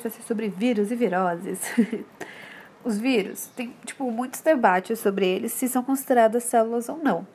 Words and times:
podcast 0.00 0.02
vai 0.02 0.10
ser 0.10 0.22
sobre 0.22 0.48
vírus 0.48 0.90
e 0.90 0.96
viroses. 0.96 1.60
Os 2.82 2.98
vírus, 2.98 3.48
tem, 3.54 3.74
tipo, 3.84 4.10
muitos 4.10 4.40
debates 4.40 4.98
sobre 4.98 5.26
eles, 5.26 5.52
se 5.52 5.68
são 5.68 5.82
consideradas 5.82 6.44
células 6.44 6.88
ou 6.88 6.96
não. 6.96 7.26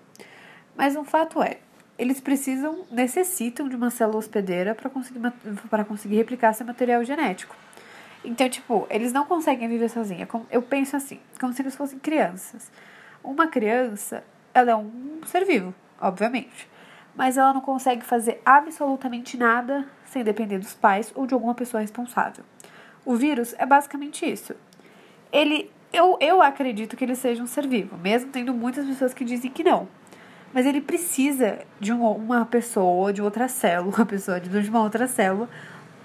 Mas 0.75 0.95
um 0.95 1.03
fato 1.05 1.41
é, 1.41 1.59
eles 1.99 2.19
precisam, 2.19 2.83
necessitam 2.89 3.69
de 3.69 3.75
uma 3.75 3.91
célula 3.91 4.17
hospedeira 4.17 4.73
para 4.73 4.89
conseguir, 4.89 5.19
conseguir 5.87 6.15
replicar 6.15 6.53
seu 6.53 6.65
material 6.65 7.03
genético. 7.03 7.55
Então, 8.23 8.49
tipo, 8.49 8.87
eles 8.89 9.13
não 9.13 9.25
conseguem 9.25 9.69
viver 9.69 9.89
sozinha. 9.89 10.27
Eu 10.49 10.63
penso 10.63 10.97
assim, 10.97 11.19
como 11.39 11.53
se 11.53 11.61
eles 11.61 11.75
fossem 11.75 11.99
crianças. 11.99 12.71
Uma 13.23 13.47
criança, 13.47 14.23
ela 14.51 14.71
é 14.71 14.75
um 14.75 15.21
ser 15.25 15.45
vivo, 15.45 15.75
obviamente. 16.01 16.67
Mas 17.15 17.37
ela 17.37 17.53
não 17.53 17.61
consegue 17.61 18.03
fazer 18.03 18.41
absolutamente 18.43 19.37
nada 19.37 19.87
sem 20.05 20.23
depender 20.23 20.57
dos 20.57 20.73
pais 20.73 21.11
ou 21.15 21.27
de 21.27 21.35
alguma 21.35 21.53
pessoa 21.53 21.81
responsável. 21.81 22.43
O 23.05 23.15
vírus 23.15 23.53
é 23.59 23.65
basicamente 23.65 24.25
isso. 24.25 24.55
Ele, 25.31 25.69
eu, 25.93 26.17
eu 26.19 26.41
acredito 26.41 26.97
que 26.97 27.03
ele 27.03 27.15
seja 27.15 27.43
um 27.43 27.47
ser 27.47 27.67
vivo, 27.67 27.95
mesmo 27.97 28.31
tendo 28.31 28.53
muitas 28.53 28.85
pessoas 28.85 29.13
que 29.13 29.23
dizem 29.23 29.51
que 29.51 29.63
não. 29.63 29.87
Mas 30.51 30.65
ele 30.65 30.81
precisa 30.81 31.59
de 31.79 31.93
um, 31.93 32.03
uma 32.11 32.45
pessoa, 32.45 33.13
de 33.13 33.21
outra 33.21 33.47
célula, 33.47 33.93
uma 33.95 34.05
pessoa 34.05 34.39
de 34.39 34.69
uma 34.69 34.81
outra 34.81 35.07
célula, 35.07 35.47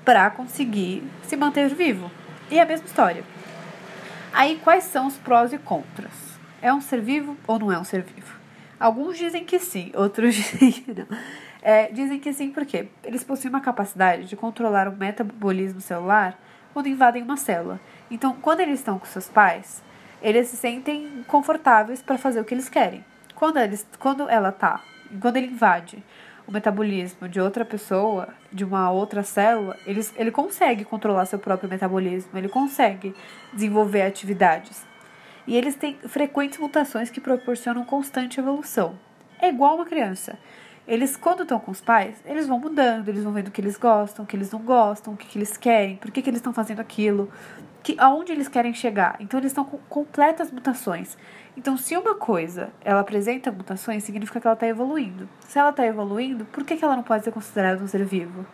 para 0.05 0.29
conseguir 0.31 1.03
se 1.23 1.37
manter 1.37 1.69
vivo. 1.75 2.11
E 2.51 2.59
é 2.59 2.63
a 2.63 2.67
mesma 2.67 2.87
história. 2.87 3.25
Aí, 4.33 4.61
quais 4.63 4.85
são 4.85 5.07
os 5.07 5.17
prós 5.17 5.53
e 5.53 5.59
contras? 5.59 6.39
É 6.61 6.73
um 6.73 6.81
ser 6.81 7.01
vivo 7.01 7.37
ou 7.47 7.59
não 7.59 7.73
é 7.73 7.79
um 7.79 7.85
ser 7.85 8.03
vivo? 8.03 8.39
Alguns 8.79 9.17
dizem 9.17 9.45
que 9.45 9.59
sim, 9.59 9.91
outros 9.97 10.35
dizem 10.35 10.73
que 10.73 10.95
não. 10.95 11.07
É, 11.63 11.93
dizem 11.93 12.19
que 12.19 12.33
sim 12.33 12.51
porque 12.51 12.89
eles 13.05 13.23
possuem 13.23 13.51
uma 13.51 13.61
capacidade 13.61 14.27
de 14.27 14.37
controlar 14.37 14.89
o 14.89 14.97
metabolismo 14.97 15.81
celular 15.81 16.39
quando 16.73 16.89
invadem 16.89 17.23
uma 17.23 17.37
célula. 17.37 17.81
Então, 18.11 18.35
quando 18.41 18.61
eles 18.61 18.81
estão 18.81 18.99
com 18.99 19.07
seus 19.07 19.29
pais, 19.29 19.83
eles 20.23 20.49
se 20.49 20.57
sentem 20.57 21.25
confortáveis 21.27 22.03
para 22.03 22.19
fazer 22.19 22.41
o 22.41 22.45
que 22.45 22.55
eles 22.55 22.69
querem. 22.69 23.05
Quando, 23.35 23.59
eles, 23.59 23.87
quando 23.99 24.29
ela 24.29 24.53
tá, 24.53 24.83
quando 25.21 25.37
ele 25.37 25.47
invade 25.47 26.03
o 26.47 26.53
metabolismo 26.53 27.29
de 27.29 27.41
outra 27.41 27.65
pessoa, 27.65 28.29
de 28.53 28.65
uma 28.65 28.91
outra 28.91 29.23
célula, 29.23 29.77
ele, 29.87 30.01
ele 30.17 30.31
consegue 30.31 30.85
controlar 30.85 31.25
seu 31.27 31.39
próprio 31.39 31.71
metabolismo, 31.71 32.37
ele 32.37 32.49
consegue 32.49 33.15
desenvolver 33.53 34.03
atividades. 34.03 34.85
E 35.47 35.57
eles 35.57 35.75
têm 35.75 35.97
frequentes 36.07 36.59
mutações 36.59 37.09
que 37.09 37.21
proporcionam 37.21 37.85
constante 37.85 38.41
evolução. 38.41 38.99
É 39.41 39.49
igual 39.49 39.77
uma 39.77 39.87
criança. 39.87 40.39
Eles, 40.91 41.17
quando 41.17 41.45
estão 41.45 41.61
com 41.61 41.71
os 41.71 41.81
pais, 41.81 42.17
eles 42.25 42.49
vão 42.49 42.59
mudando, 42.59 43.09
eles 43.09 43.23
vão 43.23 43.33
vendo 43.33 43.47
o 43.47 43.51
que 43.53 43.61
eles 43.61 43.77
gostam, 43.77 44.25
o 44.25 44.27
que 44.27 44.35
eles 44.35 44.51
não 44.51 44.59
gostam, 44.59 45.15
o 45.15 45.17
que, 45.17 45.25
que 45.25 45.39
eles 45.39 45.57
querem, 45.57 45.95
por 45.95 46.11
que, 46.11 46.21
que 46.21 46.29
eles 46.29 46.41
estão 46.41 46.53
fazendo 46.53 46.81
aquilo, 46.81 47.31
que, 47.81 47.95
aonde 47.97 48.33
eles 48.33 48.49
querem 48.49 48.75
chegar. 48.75 49.15
Então, 49.21 49.39
eles 49.39 49.53
estão 49.53 49.65
com 49.65 49.79
completas 49.89 50.51
mutações. 50.51 51.17
Então, 51.57 51.77
se 51.77 51.97
uma 51.97 52.17
coisa 52.17 52.71
ela 52.85 53.03
apresenta 53.03 53.53
mutações, 53.53 54.03
significa 54.03 54.41
que 54.41 54.47
ela 54.49 54.55
está 54.55 54.67
evoluindo. 54.67 55.29
Se 55.47 55.61
ela 55.61 55.71
está 55.71 55.87
evoluindo, 55.87 56.45
por 56.47 56.65
que, 56.65 56.77
que 56.77 56.85
ela 56.85 56.97
não 56.97 57.05
pode 57.05 57.23
ser 57.23 57.31
considerada 57.31 57.81
um 57.85 57.87
ser 57.87 58.05
vivo? 58.05 58.45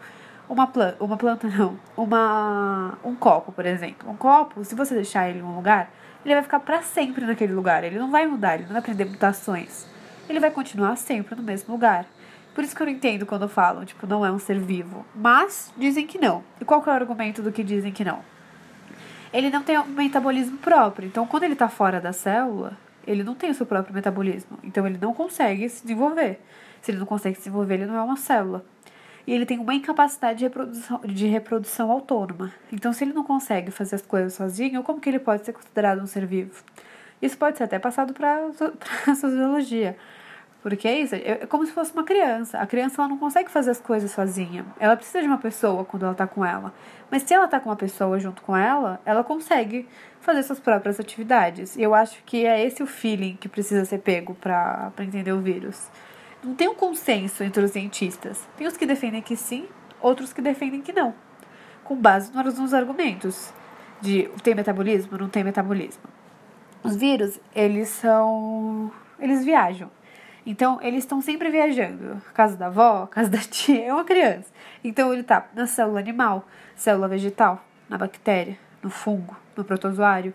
Uma 0.47 0.67
planta, 0.67 1.03
uma 1.03 1.17
planta 1.17 1.49
não, 1.57 1.81
uma, 1.97 2.99
um 3.03 3.15
copo, 3.15 3.51
por 3.51 3.65
exemplo. 3.65 4.11
Um 4.11 4.15
copo, 4.15 4.63
se 4.63 4.75
você 4.75 4.95
deixar 4.95 5.31
ele 5.31 5.39
em 5.39 5.43
um 5.43 5.57
lugar, 5.57 5.91
ele 6.23 6.35
vai 6.35 6.43
ficar 6.43 6.61
para 6.61 6.83
sempre 6.83 7.25
naquele 7.25 7.55
lugar. 7.55 7.83
Ele 7.83 7.99
não 7.99 8.11
vai 8.11 8.27
mudar, 8.27 8.57
ele 8.57 8.65
não 8.65 8.73
vai 8.73 8.81
aprender 8.81 9.07
mutações. 9.07 9.87
Ele 10.29 10.39
vai 10.39 10.51
continuar 10.51 10.97
sempre 10.97 11.35
no 11.35 11.43
mesmo 11.43 11.73
lugar. 11.73 12.05
Por 12.57 12.65
isso 12.65 12.75
que 12.75 12.81
eu 12.81 12.87
não 12.87 12.93
entendo 12.95 13.27
quando 13.27 13.47
falam, 13.51 13.85
tipo, 13.85 14.07
não 14.07 14.25
é 14.25 14.33
um 14.33 14.39
ser 14.39 14.59
vivo. 14.59 15.05
Mas 15.15 15.71
dizem 15.77 16.07
que 16.07 16.17
não. 16.17 16.43
E 16.59 16.65
qual 16.65 16.81
que 16.83 16.89
é 16.89 16.93
o 16.93 16.95
argumento 16.95 17.43
do 17.43 17.53
que 17.53 17.63
dizem 17.63 17.93
que 17.93 18.03
não? 18.03 18.21
Ele 19.31 19.51
não 19.51 19.63
tem 19.63 19.79
um 19.79 19.85
metabolismo 19.85 20.57
próprio. 20.57 21.07
Então, 21.07 21.27
quando 21.27 21.43
ele 21.43 21.53
está 21.53 21.69
fora 21.69 22.01
da 22.01 22.15
célula, 22.15 22.79
ele 23.07 23.23
não 23.23 23.35
tem 23.35 23.51
o 23.51 23.55
seu 23.55 23.67
próprio 23.67 23.95
metabolismo. 23.95 24.59
Então 24.65 24.87
ele 24.87 24.97
não 24.99 25.13
consegue 25.13 25.69
se 25.69 25.83
desenvolver. 25.83 26.41
Se 26.81 26.91
ele 26.91 26.99
não 26.99 27.05
consegue 27.05 27.35
se 27.35 27.43
desenvolver, 27.43 27.75
ele 27.75 27.85
não 27.85 27.95
é 27.95 28.01
uma 28.01 28.17
célula. 28.17 28.65
E 29.27 29.35
ele 29.35 29.45
tem 29.45 29.59
uma 29.59 29.75
incapacidade 29.75 30.39
de 30.39 30.45
reprodução, 30.47 31.01
de 31.05 31.27
reprodução 31.27 31.91
autônoma. 31.91 32.55
Então, 32.73 32.91
se 32.91 33.05
ele 33.05 33.13
não 33.13 33.23
consegue 33.23 33.71
fazer 33.71 33.97
as 33.97 34.03
coisas 34.03 34.33
sozinho, 34.33 34.83
como 34.83 34.99
que 34.99 35.11
ele 35.11 35.19
pode 35.19 35.45
ser 35.45 35.53
considerado 35.53 36.01
um 36.01 36.07
ser 36.07 36.25
vivo? 36.25 36.65
Isso 37.21 37.37
pode 37.37 37.59
ser 37.59 37.65
até 37.65 37.79
passado 37.79 38.15
para 38.15 38.49
a 39.07 39.15
sociologia. 39.15 39.95
Porque 40.67 40.89
é 40.89 40.99
isso, 40.99 41.15
é, 41.15 41.19
é 41.19 41.47
como 41.47 41.65
se 41.65 41.71
fosse 41.71 41.93
uma 41.93 42.03
criança. 42.03 42.59
A 42.59 42.67
criança 42.67 43.01
ela 43.01 43.09
não 43.09 43.19
consegue 43.19 43.49
fazer 43.49 43.71
as 43.71 43.81
coisas 43.81 44.11
sozinha. 44.11 44.67
Ela 44.81 44.97
precisa 44.97 45.21
de 45.21 45.29
uma 45.29 45.39
pessoa 45.39 45.85
quando 45.85 46.03
ela 46.03 46.11
está 46.11 46.27
com 46.27 46.45
ela. 46.45 46.75
Mas 47.09 47.23
se 47.23 47.33
ela 47.33 47.45
está 47.45 47.61
com 47.61 47.69
uma 47.69 47.77
pessoa 47.77 48.19
junto 48.19 48.43
com 48.43 48.57
ela, 48.57 49.01
ela 49.05 49.23
consegue 49.23 49.89
fazer 50.21 50.43
suas 50.43 50.59
próprias 50.59 50.99
atividades. 50.99 51.77
E 51.77 51.83
eu 51.85 51.95
acho 51.95 52.21
que 52.25 52.45
é 52.45 52.67
esse 52.67 52.83
o 52.83 52.87
feeling 52.89 53.37
que 53.37 53.49
precisa 53.49 53.85
ser 53.85 53.99
pego 53.99 54.35
para 54.35 54.91
entender 54.99 55.31
o 55.31 55.41
vírus. 55.41 55.89
Não 56.43 56.53
tem 56.53 56.67
um 56.67 56.75
consenso 56.75 57.45
entre 57.45 57.65
os 57.65 57.71
cientistas. 57.71 58.45
Tem 58.57 58.67
os 58.67 58.77
que 58.77 58.87
defendem 58.87 59.23
que 59.23 59.37
sim, 59.37 59.69
outros 60.01 60.33
que 60.33 60.43
defendem 60.43 60.83
que 60.83 60.93
não. 60.93 61.15
Com 61.85 61.95
base 61.95 62.33
nos 62.35 62.75
argumentos 62.75 63.55
de 64.01 64.29
tem 64.43 64.53
metabolismo, 64.53 65.17
não 65.17 65.29
tem 65.29 65.45
metabolismo. 65.45 66.03
Os 66.83 66.97
vírus, 66.97 67.39
eles 67.55 67.89
são. 67.89 68.91
Eles 69.21 69.45
viajam. 69.45 69.95
Então, 70.47 70.79
eles 70.81 71.01
estão 71.01 71.21
sempre 71.21 71.51
viajando. 71.51 72.23
Casa 72.33 72.57
da 72.57 72.69
avó, 72.69 73.07
casa 73.07 73.29
da 73.29 73.39
tia, 73.39 73.87
é 73.87 73.93
uma 73.93 74.05
criança. 74.05 74.47
Então, 74.85 75.13
ele 75.13 75.23
está 75.23 75.49
na 75.55 75.67
célula 75.67 75.99
animal, 75.99 76.47
célula 76.77 77.09
vegetal, 77.09 77.63
na 77.89 77.99
bactéria, 77.99 78.57
no 78.81 78.89
fungo, 78.89 79.37
no 79.57 79.65
protozoário. 79.65 80.33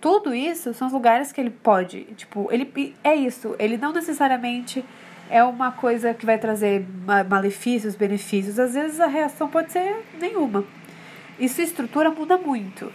Tudo 0.00 0.34
isso 0.34 0.72
são 0.74 0.88
os 0.88 0.92
lugares 0.92 1.30
que 1.30 1.40
ele 1.40 1.50
pode, 1.50 2.04
tipo, 2.16 2.48
ele 2.50 2.96
é 3.04 3.14
isso, 3.14 3.54
ele 3.58 3.76
não 3.76 3.92
necessariamente 3.92 4.84
é 5.30 5.44
uma 5.44 5.70
coisa 5.70 6.12
que 6.12 6.26
vai 6.26 6.38
trazer 6.38 6.84
malefícios, 7.28 7.94
benefícios. 7.94 8.58
Às 8.58 8.74
vezes 8.74 9.00
a 9.00 9.06
reação 9.06 9.48
pode 9.48 9.70
ser 9.72 10.04
nenhuma. 10.20 10.64
E 11.38 11.48
sua 11.48 11.64
estrutura 11.64 12.10
muda 12.10 12.36
muito. 12.36 12.92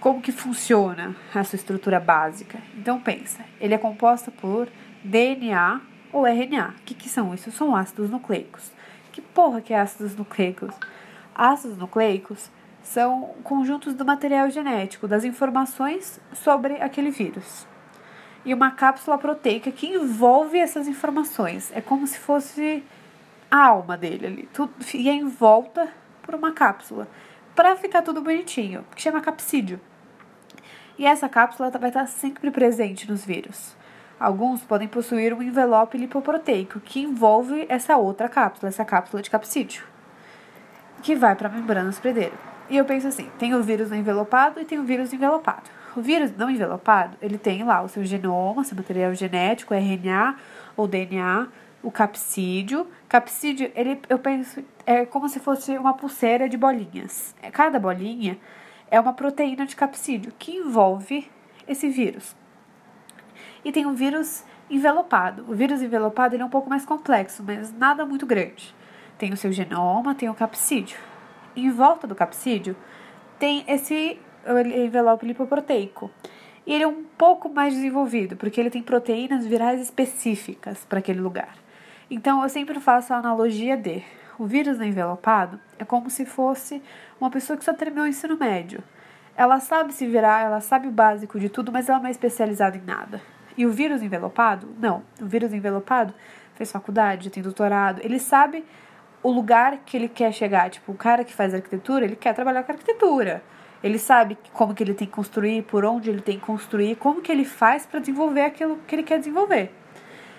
Como 0.00 0.20
que 0.20 0.30
funciona 0.30 1.16
a 1.34 1.42
sua 1.44 1.56
estrutura 1.56 1.98
básica? 1.98 2.58
Então 2.76 3.00
pensa, 3.00 3.44
ele 3.60 3.74
é 3.74 3.78
composto 3.78 4.30
por 4.30 4.68
DNA, 5.02 5.80
ou 6.12 6.26
RNA. 6.26 6.74
O 6.78 6.82
que, 6.84 6.94
que 6.94 7.08
são 7.08 7.34
isso? 7.34 7.50
São 7.50 7.74
ácidos 7.74 8.10
nucleicos. 8.10 8.70
Que 9.12 9.20
porra 9.20 9.60
que 9.60 9.72
é 9.72 9.80
ácidos 9.80 10.16
nucleicos? 10.16 10.74
Ácidos 11.34 11.78
nucleicos 11.78 12.50
são 12.82 13.34
conjuntos 13.44 13.94
do 13.94 14.04
material 14.04 14.48
genético, 14.50 15.06
das 15.06 15.24
informações 15.24 16.20
sobre 16.32 16.74
aquele 16.74 17.10
vírus. 17.10 17.66
E 18.44 18.54
uma 18.54 18.70
cápsula 18.70 19.18
proteica 19.18 19.70
que 19.70 19.86
envolve 19.86 20.58
essas 20.58 20.88
informações. 20.88 21.70
É 21.74 21.80
como 21.80 22.06
se 22.06 22.18
fosse 22.18 22.82
a 23.50 23.66
alma 23.66 23.96
dele 23.96 24.26
ali. 24.26 24.48
Tudo, 24.52 24.72
e 24.94 25.08
é 25.08 25.12
envolta 25.12 25.88
por 26.22 26.34
uma 26.34 26.52
cápsula. 26.52 27.08
Para 27.54 27.76
ficar 27.76 28.02
tudo 28.02 28.22
bonitinho, 28.22 28.84
que 28.94 29.02
chama 29.02 29.20
capsídio. 29.20 29.80
E 30.98 31.06
essa 31.06 31.28
cápsula 31.28 31.70
vai 31.70 31.90
estar 31.90 32.06
sempre 32.06 32.50
presente 32.50 33.08
nos 33.08 33.24
vírus. 33.24 33.76
Alguns 34.18 34.62
podem 34.62 34.88
possuir 34.88 35.32
um 35.32 35.40
envelope 35.40 35.96
lipoproteico 35.96 36.80
que 36.80 37.00
envolve 37.00 37.66
essa 37.68 37.96
outra 37.96 38.28
cápsula, 38.28 38.68
essa 38.68 38.84
cápsula 38.84 39.22
de 39.22 39.30
capsídeo, 39.30 39.84
que 41.02 41.14
vai 41.14 41.36
para 41.36 41.48
a 41.48 41.52
membrana 41.52 41.88
hospedeira. 41.88 42.32
E 42.68 42.76
eu 42.76 42.84
penso 42.84 43.06
assim, 43.06 43.30
tem 43.38 43.54
o 43.54 43.62
vírus 43.62 43.90
não 43.90 43.96
envelopado 43.96 44.60
e 44.60 44.64
tem 44.64 44.78
o 44.78 44.82
vírus 44.82 45.12
envelopado. 45.12 45.70
O 45.96 46.02
vírus 46.02 46.36
não 46.36 46.50
envelopado, 46.50 47.16
ele 47.22 47.38
tem 47.38 47.62
lá 47.62 47.80
o 47.80 47.88
seu 47.88 48.04
genoma, 48.04 48.64
seu 48.64 48.76
material 48.76 49.14
genético, 49.14 49.72
RNA 49.72 50.36
ou 50.76 50.88
DNA, 50.88 51.46
o 51.80 51.90
capsídeo. 51.90 52.88
Capsídeo, 53.08 53.70
ele, 53.74 54.00
eu 54.08 54.18
penso, 54.18 54.64
é 54.84 55.06
como 55.06 55.28
se 55.28 55.38
fosse 55.38 55.78
uma 55.78 55.94
pulseira 55.94 56.48
de 56.48 56.56
bolinhas. 56.56 57.36
Cada 57.52 57.78
bolinha 57.78 58.36
é 58.90 58.98
uma 58.98 59.12
proteína 59.12 59.64
de 59.64 59.76
capsídeo 59.76 60.32
que 60.36 60.56
envolve 60.56 61.30
esse 61.68 61.88
vírus 61.88 62.36
e 63.64 63.72
tem 63.72 63.86
o 63.86 63.92
vírus 63.92 64.44
envelopado. 64.70 65.44
O 65.48 65.54
vírus 65.54 65.82
envelopado 65.82 66.34
ele 66.34 66.42
é 66.42 66.46
um 66.46 66.50
pouco 66.50 66.68
mais 66.68 66.84
complexo, 66.84 67.42
mas 67.46 67.72
nada 67.72 68.04
muito 68.04 68.26
grande. 68.26 68.74
Tem 69.16 69.32
o 69.32 69.36
seu 69.36 69.52
genoma, 69.52 70.14
tem 70.14 70.28
o 70.28 70.34
capsídeo. 70.34 70.98
Em 71.56 71.70
volta 71.70 72.06
do 72.06 72.14
capsídeo 72.14 72.76
tem 73.38 73.64
esse 73.66 74.18
envelope 74.46 75.26
lipoproteico. 75.26 76.10
E 76.66 76.72
ele 76.72 76.84
é 76.84 76.88
um 76.88 77.04
pouco 77.16 77.48
mais 77.48 77.74
desenvolvido, 77.74 78.36
porque 78.36 78.60
ele 78.60 78.70
tem 78.70 78.82
proteínas 78.82 79.46
virais 79.46 79.80
específicas 79.80 80.84
para 80.84 80.98
aquele 80.98 81.20
lugar. 81.20 81.56
Então 82.10 82.42
eu 82.42 82.48
sempre 82.48 82.78
faço 82.78 83.12
a 83.12 83.16
analogia 83.16 83.76
de 83.76 84.02
o 84.38 84.46
vírus 84.46 84.80
envelopado 84.80 85.58
é 85.78 85.84
como 85.84 86.08
se 86.08 86.24
fosse 86.24 86.80
uma 87.20 87.28
pessoa 87.28 87.56
que 87.56 87.64
só 87.64 87.72
terminou 87.72 88.04
o 88.04 88.08
ensino 88.08 88.36
médio. 88.36 88.82
Ela 89.36 89.58
sabe 89.58 89.92
se 89.92 90.06
virar, 90.06 90.42
ela 90.42 90.60
sabe 90.60 90.86
o 90.86 90.92
básico 90.92 91.40
de 91.40 91.48
tudo, 91.48 91.72
mas 91.72 91.88
ela 91.88 91.98
não 91.98 92.06
é 92.06 92.10
especializada 92.10 92.76
em 92.76 92.82
nada. 92.82 93.20
E 93.58 93.66
o 93.66 93.72
vírus 93.72 94.02
envelopado? 94.02 94.68
Não. 94.78 95.02
O 95.20 95.26
vírus 95.26 95.52
envelopado 95.52 96.14
fez 96.54 96.70
faculdade, 96.70 97.28
tem 97.28 97.42
doutorado, 97.42 98.00
ele 98.04 98.20
sabe 98.20 98.64
o 99.20 99.32
lugar 99.32 99.78
que 99.84 99.96
ele 99.96 100.08
quer 100.08 100.32
chegar. 100.32 100.70
Tipo, 100.70 100.92
o 100.92 100.94
cara 100.94 101.24
que 101.24 101.34
faz 101.34 101.52
arquitetura, 101.52 102.04
ele 102.04 102.14
quer 102.14 102.34
trabalhar 102.34 102.62
com 102.62 102.70
arquitetura. 102.70 103.42
Ele 103.82 103.98
sabe 103.98 104.38
como 104.52 104.74
que 104.74 104.82
ele 104.82 104.94
tem 104.94 105.08
que 105.08 105.12
construir, 105.12 105.62
por 105.62 105.84
onde 105.84 106.08
ele 106.08 106.20
tem 106.20 106.38
que 106.38 106.46
construir, 106.46 106.94
como 106.96 107.20
que 107.20 107.32
ele 107.32 107.44
faz 107.44 107.84
para 107.84 107.98
desenvolver 107.98 108.42
aquilo 108.42 108.78
que 108.86 108.94
ele 108.94 109.02
quer 109.02 109.18
desenvolver. 109.18 109.72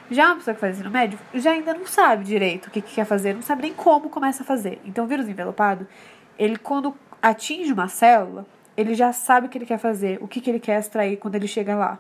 Já 0.10 0.28
uma 0.28 0.38
pessoa 0.38 0.56
que 0.56 0.62
faz 0.62 0.76
ensino 0.76 0.90
médio 0.90 1.20
já 1.34 1.52
ainda 1.52 1.74
não 1.74 1.86
sabe 1.86 2.24
direito 2.24 2.68
o 2.68 2.72
que, 2.72 2.82
que 2.82 2.96
quer 2.96 3.06
fazer, 3.06 3.34
não 3.34 3.42
sabe 3.42 3.64
nem 3.64 3.74
como 3.74 4.10
começa 4.10 4.44
a 4.44 4.46
fazer. 4.46 4.82
Então, 4.86 5.04
o 5.04 5.08
vírus 5.08 5.28
envelopado, 5.28 5.86
ele 6.38 6.58
quando 6.58 6.96
atinge 7.22 7.72
uma 7.72 7.90
célula, 7.90 8.46
ele 8.78 8.96
já 8.96 9.12
sabe 9.12 9.48
o 9.48 9.50
que 9.50 9.58
ele 9.58 9.66
quer 9.66 9.78
fazer, 9.78 10.18
o 10.22 10.28
que, 10.28 10.40
que 10.40 10.50
ele 10.50 10.60
quer 10.60 10.80
extrair 10.80 11.18
quando 11.18 11.36
ele 11.36 11.48
chega 11.48 11.76
lá. 11.76 12.00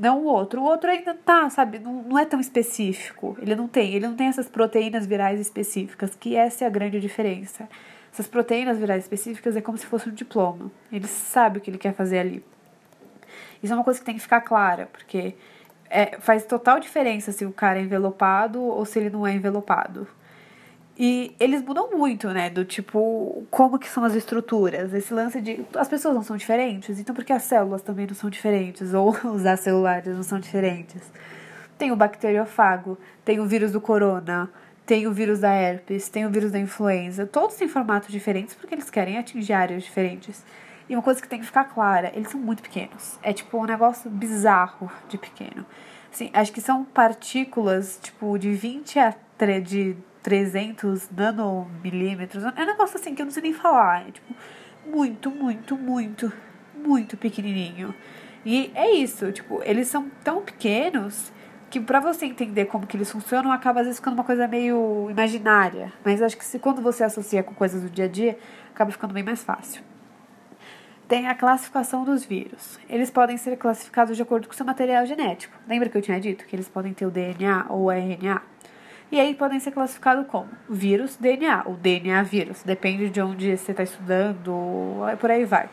Não 0.00 0.22
o 0.22 0.24
outro. 0.24 0.62
O 0.62 0.64
outro 0.64 0.90
ainda 0.90 1.14
tá, 1.14 1.50
sabe, 1.50 1.78
não, 1.78 2.02
não 2.02 2.18
é 2.18 2.24
tão 2.24 2.40
específico. 2.40 3.36
Ele 3.38 3.54
não 3.54 3.68
tem, 3.68 3.94
ele 3.94 4.06
não 4.06 4.16
tem 4.16 4.28
essas 4.28 4.48
proteínas 4.48 5.06
virais 5.06 5.38
específicas, 5.38 6.16
que 6.18 6.34
essa 6.34 6.64
é 6.64 6.66
a 6.66 6.70
grande 6.70 6.98
diferença. 6.98 7.68
Essas 8.10 8.26
proteínas 8.26 8.78
virais 8.78 9.04
específicas 9.04 9.54
é 9.56 9.60
como 9.60 9.76
se 9.76 9.84
fosse 9.84 10.08
um 10.08 10.14
diploma. 10.14 10.72
Ele 10.90 11.06
sabe 11.06 11.58
o 11.58 11.60
que 11.60 11.68
ele 11.68 11.76
quer 11.76 11.92
fazer 11.92 12.18
ali. 12.18 12.42
Isso 13.62 13.74
é 13.74 13.76
uma 13.76 13.84
coisa 13.84 14.00
que 14.00 14.06
tem 14.06 14.14
que 14.14 14.22
ficar 14.22 14.40
clara, 14.40 14.88
porque 14.90 15.34
é, 15.90 16.18
faz 16.18 16.46
total 16.46 16.80
diferença 16.80 17.30
se 17.30 17.44
o 17.44 17.52
cara 17.52 17.78
é 17.78 17.82
envelopado 17.82 18.62
ou 18.62 18.86
se 18.86 18.98
ele 18.98 19.10
não 19.10 19.26
é 19.26 19.34
envelopado. 19.34 20.08
E 21.02 21.34
eles 21.40 21.62
mudam 21.62 21.90
muito, 21.90 22.28
né? 22.28 22.50
Do 22.50 22.62
tipo, 22.62 23.42
como 23.50 23.78
que 23.78 23.88
são 23.88 24.04
as 24.04 24.14
estruturas. 24.14 24.92
Esse 24.92 25.14
lance 25.14 25.40
de. 25.40 25.64
As 25.74 25.88
pessoas 25.88 26.14
não 26.14 26.22
são 26.22 26.36
diferentes, 26.36 26.98
então 26.98 27.14
por 27.14 27.24
que 27.24 27.32
as 27.32 27.42
células 27.44 27.80
também 27.80 28.06
não 28.06 28.14
são 28.14 28.28
diferentes? 28.28 28.92
Ou 28.92 29.16
os 29.32 29.46
acelulares 29.46 30.14
não 30.14 30.22
são 30.22 30.38
diferentes? 30.38 31.10
Tem 31.78 31.90
o 31.90 31.96
bacteriofago, 31.96 32.98
tem 33.24 33.40
o 33.40 33.46
vírus 33.46 33.72
do 33.72 33.80
corona, 33.80 34.50
tem 34.84 35.06
o 35.06 35.12
vírus 35.12 35.40
da 35.40 35.50
herpes, 35.50 36.10
tem 36.10 36.26
o 36.26 36.30
vírus 36.30 36.52
da 36.52 36.58
influenza. 36.58 37.24
Todos 37.24 37.56
têm 37.56 37.66
formatos 37.66 38.10
diferentes 38.10 38.54
porque 38.54 38.74
eles 38.74 38.90
querem 38.90 39.16
atingir 39.16 39.54
áreas 39.54 39.82
diferentes. 39.82 40.44
E 40.86 40.94
uma 40.94 41.02
coisa 41.02 41.22
que 41.22 41.28
tem 41.28 41.40
que 41.40 41.46
ficar 41.46 41.64
clara, 41.64 42.12
eles 42.14 42.28
são 42.28 42.38
muito 42.38 42.62
pequenos. 42.62 43.18
É 43.22 43.32
tipo 43.32 43.56
um 43.56 43.64
negócio 43.64 44.10
bizarro 44.10 44.92
de 45.08 45.16
pequeno. 45.16 45.64
Assim, 46.12 46.28
acho 46.34 46.52
que 46.52 46.60
são 46.60 46.84
partículas, 46.84 47.98
tipo, 48.02 48.36
de 48.38 48.52
20 48.52 48.98
a 48.98 49.14
3, 49.38 49.66
de 49.66 49.96
300 50.22 51.10
nanomilímetros. 51.10 52.44
É 52.44 52.62
um 52.62 52.66
negócio 52.66 52.98
assim 52.98 53.14
que 53.14 53.22
eu 53.22 53.26
não 53.26 53.32
sei 53.32 53.42
nem 53.42 53.52
falar. 53.52 54.08
É 54.08 54.10
tipo, 54.10 54.34
muito, 54.86 55.30
muito, 55.30 55.76
muito, 55.76 56.32
muito 56.74 57.16
pequenininho. 57.16 57.94
E 58.44 58.70
é 58.74 58.90
isso, 58.90 59.30
tipo, 59.32 59.60
eles 59.64 59.88
são 59.88 60.10
tão 60.24 60.42
pequenos 60.42 61.32
que 61.68 61.78
para 61.78 62.00
você 62.00 62.26
entender 62.26 62.64
como 62.64 62.86
que 62.86 62.96
eles 62.96 63.10
funcionam, 63.10 63.52
acaba 63.52 63.80
às 63.80 63.86
vezes 63.86 64.00
ficando 64.00 64.14
uma 64.14 64.24
coisa 64.24 64.48
meio 64.48 65.08
imaginária. 65.10 65.92
Mas 66.04 66.20
acho 66.20 66.36
que 66.36 66.44
se 66.44 66.58
quando 66.58 66.82
você 66.82 67.04
associa 67.04 67.42
com 67.42 67.54
coisas 67.54 67.82
do 67.82 67.90
dia 67.90 68.06
a 68.06 68.08
dia, 68.08 68.38
acaba 68.74 68.90
ficando 68.90 69.14
bem 69.14 69.22
mais 69.22 69.44
fácil 69.44 69.82
tem 71.10 71.26
a 71.26 71.34
classificação 71.34 72.04
dos 72.04 72.24
vírus. 72.24 72.78
Eles 72.88 73.10
podem 73.10 73.36
ser 73.36 73.56
classificados 73.56 74.16
de 74.16 74.22
acordo 74.22 74.46
com 74.46 74.54
seu 74.54 74.64
material 74.64 75.04
genético. 75.04 75.58
Lembra 75.66 75.88
que 75.88 75.98
eu 75.98 76.02
tinha 76.02 76.20
dito 76.20 76.46
que 76.46 76.54
eles 76.54 76.68
podem 76.68 76.94
ter 76.94 77.04
o 77.04 77.10
DNA 77.10 77.66
ou 77.68 77.86
o 77.86 77.90
RNA? 77.90 78.40
E 79.12 79.18
aí 79.18 79.34
podem 79.34 79.58
ser 79.58 79.72
classificados 79.72 80.24
como 80.28 80.48
vírus, 80.68 81.16
DNA, 81.16 81.64
ou 81.66 81.74
DNA 81.74 82.22
vírus, 82.22 82.62
depende 82.62 83.10
de 83.10 83.20
onde 83.20 83.56
você 83.56 83.72
está 83.72 83.82
estudando, 83.82 85.00
por 85.18 85.30
aí 85.30 85.44
vai. 85.44 85.68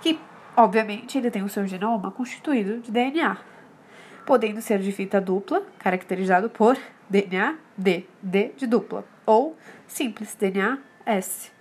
Que, 0.00 0.18
obviamente, 0.56 1.18
ele 1.18 1.30
tem 1.30 1.42
o 1.42 1.50
seu 1.50 1.66
genoma 1.66 2.10
constituído 2.10 2.78
de 2.78 2.90
DNA, 2.90 3.36
podendo 4.24 4.62
ser 4.62 4.78
de 4.78 4.90
fita 4.90 5.20
dupla, 5.20 5.62
caracterizado 5.78 6.48
por 6.48 6.78
DNA 7.10 7.56
D, 7.76 8.06
D 8.22 8.52
de 8.56 8.66
dupla, 8.66 9.04
ou 9.26 9.54
simples, 9.86 10.34
DNA 10.34 10.78
S. 11.04 11.52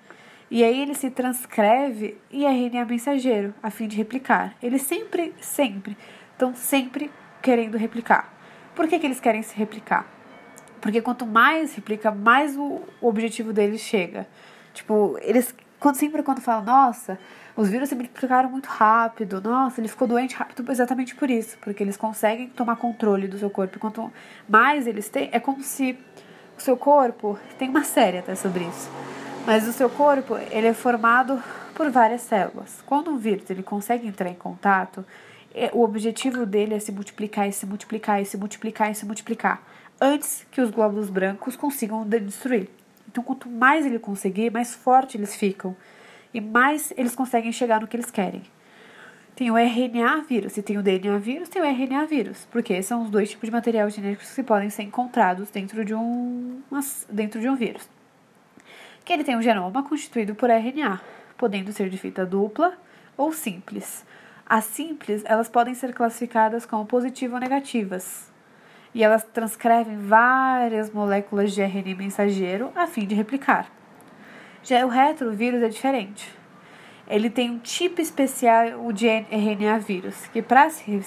E 0.49 0.63
aí 0.63 0.81
ele 0.81 0.93
se 0.93 1.09
transcreve 1.09 2.17
em 2.31 2.45
RNA 2.45 2.85
mensageiro, 2.85 3.53
a 3.61 3.69
fim 3.69 3.87
de 3.87 3.97
replicar. 3.97 4.55
Eles 4.63 4.81
sempre, 4.81 5.33
sempre, 5.41 5.97
estão 6.31 6.55
sempre 6.55 7.11
querendo 7.41 7.77
replicar. 7.77 8.33
Por 8.73 8.87
que, 8.87 8.97
que 8.97 9.05
eles 9.05 9.19
querem 9.19 9.41
se 9.41 9.57
replicar? 9.57 10.20
Porque 10.81 11.01
quanto 11.01 11.25
mais 11.25 11.75
replica, 11.75 12.11
mais 12.11 12.57
o, 12.57 12.81
objetivo 13.01 13.53
deles 13.53 13.81
chega. 13.81 14.27
Tipo, 14.73 15.17
eles 15.21 15.53
quando, 15.79 15.95
sempre 15.95 16.21
quando 16.23 16.41
falam, 16.41 16.63
nossa, 16.63 17.19
os 17.55 17.69
vírus 17.69 17.89
se 17.89 17.95
multiplicaram 17.95 18.49
muito 18.49 18.67
rápido, 18.67 19.41
nossa, 19.41 19.81
ele 19.81 19.87
ficou 19.87 20.07
doente 20.07 20.35
rápido 20.35 20.69
exatamente 20.71 21.15
por 21.15 21.29
isso, 21.29 21.57
porque 21.59 21.81
eles 21.81 21.97
conseguem 21.97 22.49
tomar 22.49 22.75
controle 22.75 23.27
do 23.27 23.37
seu 23.37 23.49
corpo. 23.49 23.79
Quanto 23.79 24.11
mais 24.47 24.85
eles 24.87 25.09
têm, 25.09 25.29
é 25.31 25.39
como 25.39 25.63
se 25.63 25.97
o 26.57 26.61
seu 26.61 26.77
corpo 26.77 27.37
tem 27.57 27.69
uma 27.69 27.83
série 27.83 28.19
até 28.19 28.35
sobre 28.35 28.63
isso 28.63 28.89
mas 29.45 29.67
o 29.67 29.73
seu 29.73 29.89
corpo, 29.89 30.37
ele 30.51 30.67
é 30.67 30.73
formado 30.73 31.41
por 31.73 31.89
várias 31.89 32.21
células. 32.21 32.81
Quando 32.85 33.11
um 33.11 33.17
vírus 33.17 33.49
ele 33.49 33.63
consegue 33.63 34.07
entrar 34.07 34.29
em 34.29 34.35
contato, 34.35 35.05
o 35.73 35.83
objetivo 35.83 36.45
dele 36.45 36.75
é 36.75 36.79
se 36.79 36.91
multiplicar 36.91 37.47
e 37.47 37.51
se 37.51 37.65
multiplicar 37.65 38.21
e 38.21 38.25
se 38.25 38.37
multiplicar 38.37 38.91
e 38.91 38.95
se 38.95 39.05
multiplicar, 39.05 39.61
antes 39.99 40.45
que 40.51 40.61
os 40.61 40.69
glóbulos 40.69 41.09
brancos 41.09 41.55
consigam 41.55 42.07
destruir. 42.07 42.69
Então, 43.07 43.23
quanto 43.23 43.49
mais 43.49 43.85
ele 43.85 43.99
conseguir, 43.99 44.51
mais 44.51 44.73
forte 44.73 45.17
eles 45.17 45.35
ficam 45.35 45.75
e 46.33 46.39
mais 46.39 46.93
eles 46.95 47.15
conseguem 47.15 47.51
chegar 47.51 47.81
no 47.81 47.87
que 47.87 47.95
eles 47.95 48.09
querem. 48.09 48.41
Tem 49.35 49.49
o 49.49 49.57
RNA 49.57 50.23
vírus, 50.27 50.53
se 50.53 50.61
tem 50.61 50.77
o 50.77 50.83
DNA 50.83 51.17
vírus, 51.17 51.49
tem 51.49 51.61
o 51.61 51.65
RNA 51.65 52.05
vírus, 52.05 52.47
porque 52.51 52.81
são 52.83 53.03
os 53.03 53.09
dois 53.09 53.29
tipos 53.29 53.47
de 53.47 53.51
material 53.51 53.89
genéticos 53.89 54.33
que 54.33 54.43
podem 54.43 54.69
ser 54.69 54.83
encontrados 54.83 55.49
dentro 55.49 55.83
de 55.83 55.93
um, 55.93 56.61
dentro 57.09 57.39
de 57.39 57.49
um 57.49 57.55
vírus 57.55 57.89
que 59.03 59.13
ele 59.13 59.23
tem 59.23 59.35
um 59.35 59.41
genoma 59.41 59.83
constituído 59.83 60.35
por 60.35 60.49
RNA, 60.49 61.01
podendo 61.37 61.71
ser 61.71 61.89
de 61.89 61.97
fita 61.97 62.25
dupla 62.25 62.77
ou 63.17 63.33
simples. 63.33 64.05
As 64.53 64.65
simples, 64.65 65.23
elas 65.23 65.47
podem 65.47 65.73
ser 65.73 65.93
classificadas 65.93 66.65
como 66.65 66.85
positivas 66.85 67.35
ou 67.35 67.39
negativas. 67.39 68.29
E 68.93 69.01
elas 69.01 69.23
transcrevem 69.23 69.97
várias 69.99 70.91
moléculas 70.91 71.53
de 71.53 71.61
RNA 71.61 71.95
mensageiro 71.95 72.69
a 72.75 72.85
fim 72.85 73.07
de 73.07 73.15
replicar. 73.15 73.71
Já 74.61 74.85
o 74.85 74.89
retrovírus 74.89 75.63
é 75.63 75.69
diferente. 75.69 76.29
Ele 77.07 77.29
tem 77.29 77.49
um 77.49 77.59
tipo 77.59 78.01
especial, 78.01 78.91
de 78.91 79.07
RNA 79.07 79.79
vírus, 79.79 80.27
que 80.33 80.41
para 80.41 80.69
se, 80.69 81.01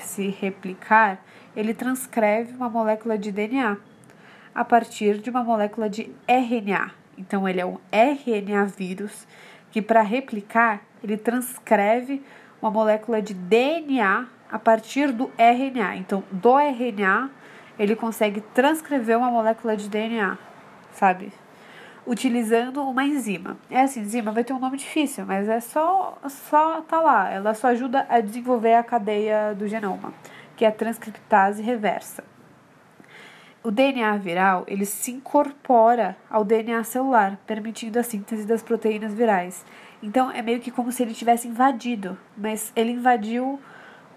se 0.00 0.26
replicar, 0.26 1.22
ele 1.54 1.72
transcreve 1.72 2.56
uma 2.56 2.68
molécula 2.68 3.16
de 3.16 3.30
DNA 3.30 3.76
a 4.52 4.64
partir 4.64 5.18
de 5.18 5.30
uma 5.30 5.44
molécula 5.44 5.88
de 5.88 6.10
RNA. 6.26 6.90
Então, 7.16 7.48
ele 7.48 7.60
é 7.60 7.64
um 7.64 7.78
RNA 7.92 8.64
vírus 8.64 9.28
que, 9.70 9.80
para 9.80 10.02
replicar, 10.02 10.82
ele 11.04 11.16
transcreve 11.16 12.20
uma 12.60 12.70
molécula 12.70 13.22
de 13.22 13.34
DNA 13.34 14.26
a 14.50 14.58
partir 14.58 15.12
do 15.12 15.30
RNA. 15.38 15.96
Então, 15.96 16.22
do 16.30 16.58
RNA, 16.58 17.30
ele 17.78 17.96
consegue 17.96 18.40
transcrever 18.40 19.16
uma 19.16 19.30
molécula 19.30 19.76
de 19.76 19.88
DNA, 19.88 20.36
sabe? 20.92 21.32
Utilizando 22.06 22.82
uma 22.82 23.04
enzima. 23.04 23.56
Essa 23.70 24.00
enzima 24.00 24.32
vai 24.32 24.44
ter 24.44 24.52
um 24.52 24.58
nome 24.58 24.76
difícil, 24.76 25.24
mas 25.24 25.48
é 25.48 25.60
só, 25.60 26.18
só 26.28 26.80
tá 26.82 27.00
lá. 27.00 27.30
Ela 27.30 27.54
só 27.54 27.68
ajuda 27.68 28.06
a 28.08 28.20
desenvolver 28.20 28.74
a 28.74 28.82
cadeia 28.82 29.54
do 29.54 29.68
genoma, 29.68 30.12
que 30.56 30.64
é 30.64 30.68
a 30.68 30.72
transcriptase 30.72 31.62
reversa 31.62 32.24
o 33.62 33.70
DNA 33.70 34.16
viral 34.16 34.64
ele 34.66 34.86
se 34.86 35.10
incorpora 35.10 36.16
ao 36.30 36.44
DNA 36.44 36.82
celular, 36.84 37.38
permitindo 37.46 37.98
a 37.98 38.02
síntese 38.02 38.46
das 38.46 38.62
proteínas 38.62 39.12
virais. 39.12 39.64
Então 40.02 40.30
é 40.30 40.40
meio 40.42 40.60
que 40.60 40.70
como 40.70 40.90
se 40.90 41.02
ele 41.02 41.12
tivesse 41.14 41.46
invadido, 41.46 42.18
mas 42.36 42.72
ele 42.74 42.92
invadiu 42.92 43.60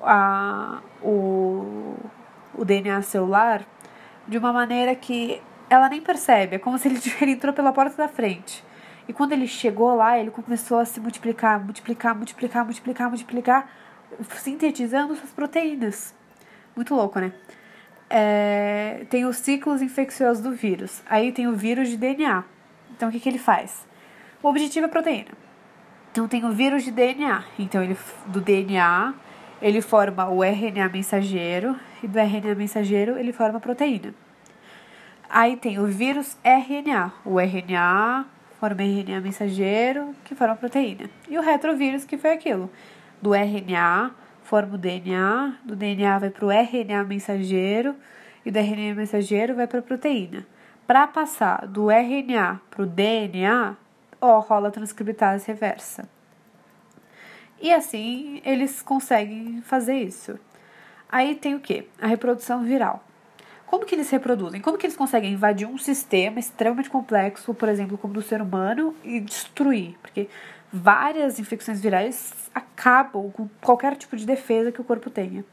a, 0.02 0.82
o, 1.02 1.96
o 2.56 2.63
DNA 2.63 3.02
celular 3.02 3.66
de 4.28 4.38
uma 4.38 4.54
maneira 4.54 4.96
que 4.96 5.42
ela 5.70 5.90
nem 5.90 6.02
percebe. 6.02 6.56
É 6.56 6.60
como 6.60 6.78
se 6.78 6.88
ele, 6.88 7.00
ele 7.22 7.32
entrou 7.32 7.54
pela 7.54 7.74
porta 7.74 7.98
da 7.98 8.08
frente. 8.08 8.63
E 9.08 9.12
quando 9.12 9.34
ele 9.34 9.48
chegou 9.48 9.96
lá, 9.96 10.18
ele 10.18 10.32
começou 10.32 10.80
a 10.80 10.86
se 10.86 11.00
multiplicar, 11.00 11.60
multiplicar, 11.62 12.16
multiplicar, 12.16 12.63
multiplicar, 12.63 13.10
multiplicar, 13.10 13.70
sintetizando 14.38 15.16
suas 15.16 15.32
proteínas. 15.32 16.16
Muito 16.75 16.96
louco, 16.96 17.20
né? 17.20 17.34
é, 18.16 19.06
tem 19.10 19.25
os 19.25 19.38
ciclos 19.38 19.82
infecciosos 19.82 20.44
do 20.44 20.52
vírus. 20.52 21.02
Aí 21.08 21.32
tem 21.32 21.48
o 21.48 21.54
vírus 21.54 21.90
de 21.90 21.98
DNA. 21.98 22.44
Então, 22.96 23.10
o 23.10 23.12
que, 23.12 23.20
que 23.20 23.28
ele 23.28 23.40
faz? 23.40 23.88
O 24.42 24.48
objetivo 24.48 24.86
é 24.86 24.90
proteína. 24.90 25.32
Então, 26.13 26.27
tem 26.27 26.46
o 26.46 26.51
vírus 26.51 26.84
de 26.84 26.91
DNA. 26.91 27.43
Então, 27.58 27.82
ele, 27.82 27.98
do 28.27 28.39
DNA, 28.39 29.15
ele 29.60 29.82
forma 29.82 30.29
o 30.29 30.43
RNA 30.43 30.88
mensageiro. 30.89 31.75
E 32.03 32.08
do 32.08 32.20
RNA 32.20 32.53
mensageiro, 32.53 33.17
ele 33.17 33.34
forma 33.34 33.58
a 33.58 33.60
proteína. 33.60 34.13
Aí 35.27 35.58
tem 35.58 35.79
o 35.79 35.88
vírus 35.88 36.38
RNA. 36.43 37.12
O 37.25 37.39
RNA 37.39 38.27
forma 38.60 38.84
RNA 38.84 39.22
mensageiro, 39.22 40.13
que 40.24 40.36
forma 40.36 40.53
a 40.53 40.55
proteína. 40.55 41.10
E 41.27 41.36
o 41.36 41.41
retrovírus, 41.41 42.05
que 42.05 42.15
foi 42.15 42.34
aquilo. 42.34 42.70
Do 43.20 43.34
RNA 43.34 44.12
forma 44.43 44.75
o 44.75 44.77
DNA, 44.77 45.55
do 45.65 45.75
DNA 45.75 46.20
vai 46.20 46.29
para 46.29 46.46
o 46.46 46.51
RNA 46.51 47.05
mensageiro 47.05 47.96
e 48.46 48.51
do 48.51 48.60
RNA 48.60 48.93
mensageiro 48.93 49.55
vai 49.55 49.65
para 49.65 49.79
a 49.79 49.82
proteína. 49.82 50.46
para 50.86 51.08
passar 51.08 51.65
do 51.65 51.89
RNA 51.89 52.62
para 52.70 52.84
o 52.84 52.86
DNA, 52.86 53.75
ó, 54.24 54.39
rola 54.39 54.72
transcriptase 54.72 55.46
reversa. 55.46 56.08
E 57.62 57.72
assim 57.72 58.42
eles 58.46 58.82
conseguem 58.82 59.62
fazer 59.62 59.96
isso. 59.96 60.39
Aí 61.12 61.36
tem 61.36 61.53
o 61.56 61.60
que? 61.60 61.88
A 62.01 62.08
reprodução 62.08 62.63
viral. 62.63 63.03
Como 63.65 63.86
que 63.86 63.96
eles 63.96 64.10
reproduzem? 64.10 64.62
Como 64.62 64.77
que 64.77 64.86
eles 64.86 64.96
conseguem 64.96 65.34
invadir 65.34 65.68
um 65.68 65.77
sistema 65.77 66.39
extremamente 66.39 66.89
complexo, 66.89 67.53
por 67.53 67.68
exemplo, 67.68 67.98
como 67.98 68.13
do 68.13 68.22
ser 68.22 68.42
humano, 68.42 68.96
e 69.03 69.20
destruir? 69.20 69.98
Porque 70.01 70.30
várias 70.72 71.39
infecções 71.39 71.82
virais 71.82 72.50
acabam 72.53 73.32
com 73.32 73.50
qualquer 73.62 73.96
tipo 73.96 74.15
de 74.15 74.25
defesa 74.25 74.72
que 74.72 74.80
o 74.80 74.84
corpo 74.84 75.10
tenha. 75.10 75.44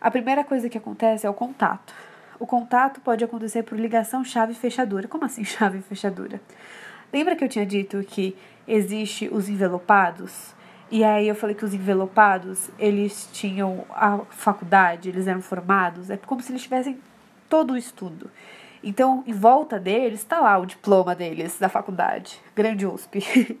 A 0.00 0.10
primeira 0.10 0.42
coisa 0.42 0.68
que 0.68 0.78
acontece 0.78 1.26
é 1.26 1.30
o 1.30 1.34
contato. 1.34 1.94
O 2.38 2.46
contato 2.46 3.00
pode 3.00 3.22
acontecer 3.22 3.62
por 3.62 3.78
ligação 3.78 4.24
chave-fechadura. 4.24 5.06
Como 5.06 5.24
assim 5.24 5.44
chave-fechadura? 5.44 6.40
Lembra 7.12 7.36
que 7.36 7.44
eu 7.44 7.48
tinha 7.48 7.66
dito 7.66 8.02
que 8.04 8.36
existe 8.66 9.28
os 9.30 9.48
envelopados? 9.48 10.54
E 10.90 11.04
aí 11.04 11.28
eu 11.28 11.34
falei 11.34 11.54
que 11.54 11.64
os 11.64 11.74
envelopados, 11.74 12.70
eles 12.78 13.28
tinham 13.32 13.84
a 13.90 14.18
faculdade, 14.30 15.08
eles 15.08 15.26
eram 15.26 15.42
formados, 15.42 16.10
é 16.10 16.16
como 16.16 16.40
se 16.40 16.52
eles 16.52 16.62
tivessem 16.62 16.98
todo 17.48 17.72
o 17.72 17.76
estudo. 17.76 18.30
Então, 18.82 19.22
em 19.26 19.32
volta 19.32 19.78
deles 19.78 20.20
está 20.20 20.40
lá 20.40 20.58
o 20.58 20.66
diploma 20.66 21.14
deles 21.14 21.58
da 21.58 21.68
faculdade, 21.68 22.40
grande 22.54 22.86
USP. 22.86 23.58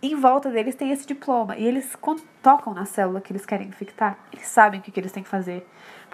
em 0.00 0.14
volta 0.14 0.50
deles 0.50 0.74
tem 0.74 0.90
esse 0.90 1.06
diploma. 1.06 1.56
E 1.56 1.64
eles, 1.64 1.94
quando 1.96 2.22
tocam 2.42 2.72
na 2.72 2.84
célula 2.84 3.20
que 3.20 3.32
eles 3.32 3.44
querem 3.44 3.68
infectar, 3.68 4.18
eles 4.32 4.46
sabem 4.46 4.80
o 4.80 4.82
que, 4.82 4.90
que 4.90 5.00
eles 5.00 5.12
têm 5.12 5.22
que 5.22 5.28
fazer. 5.28 5.66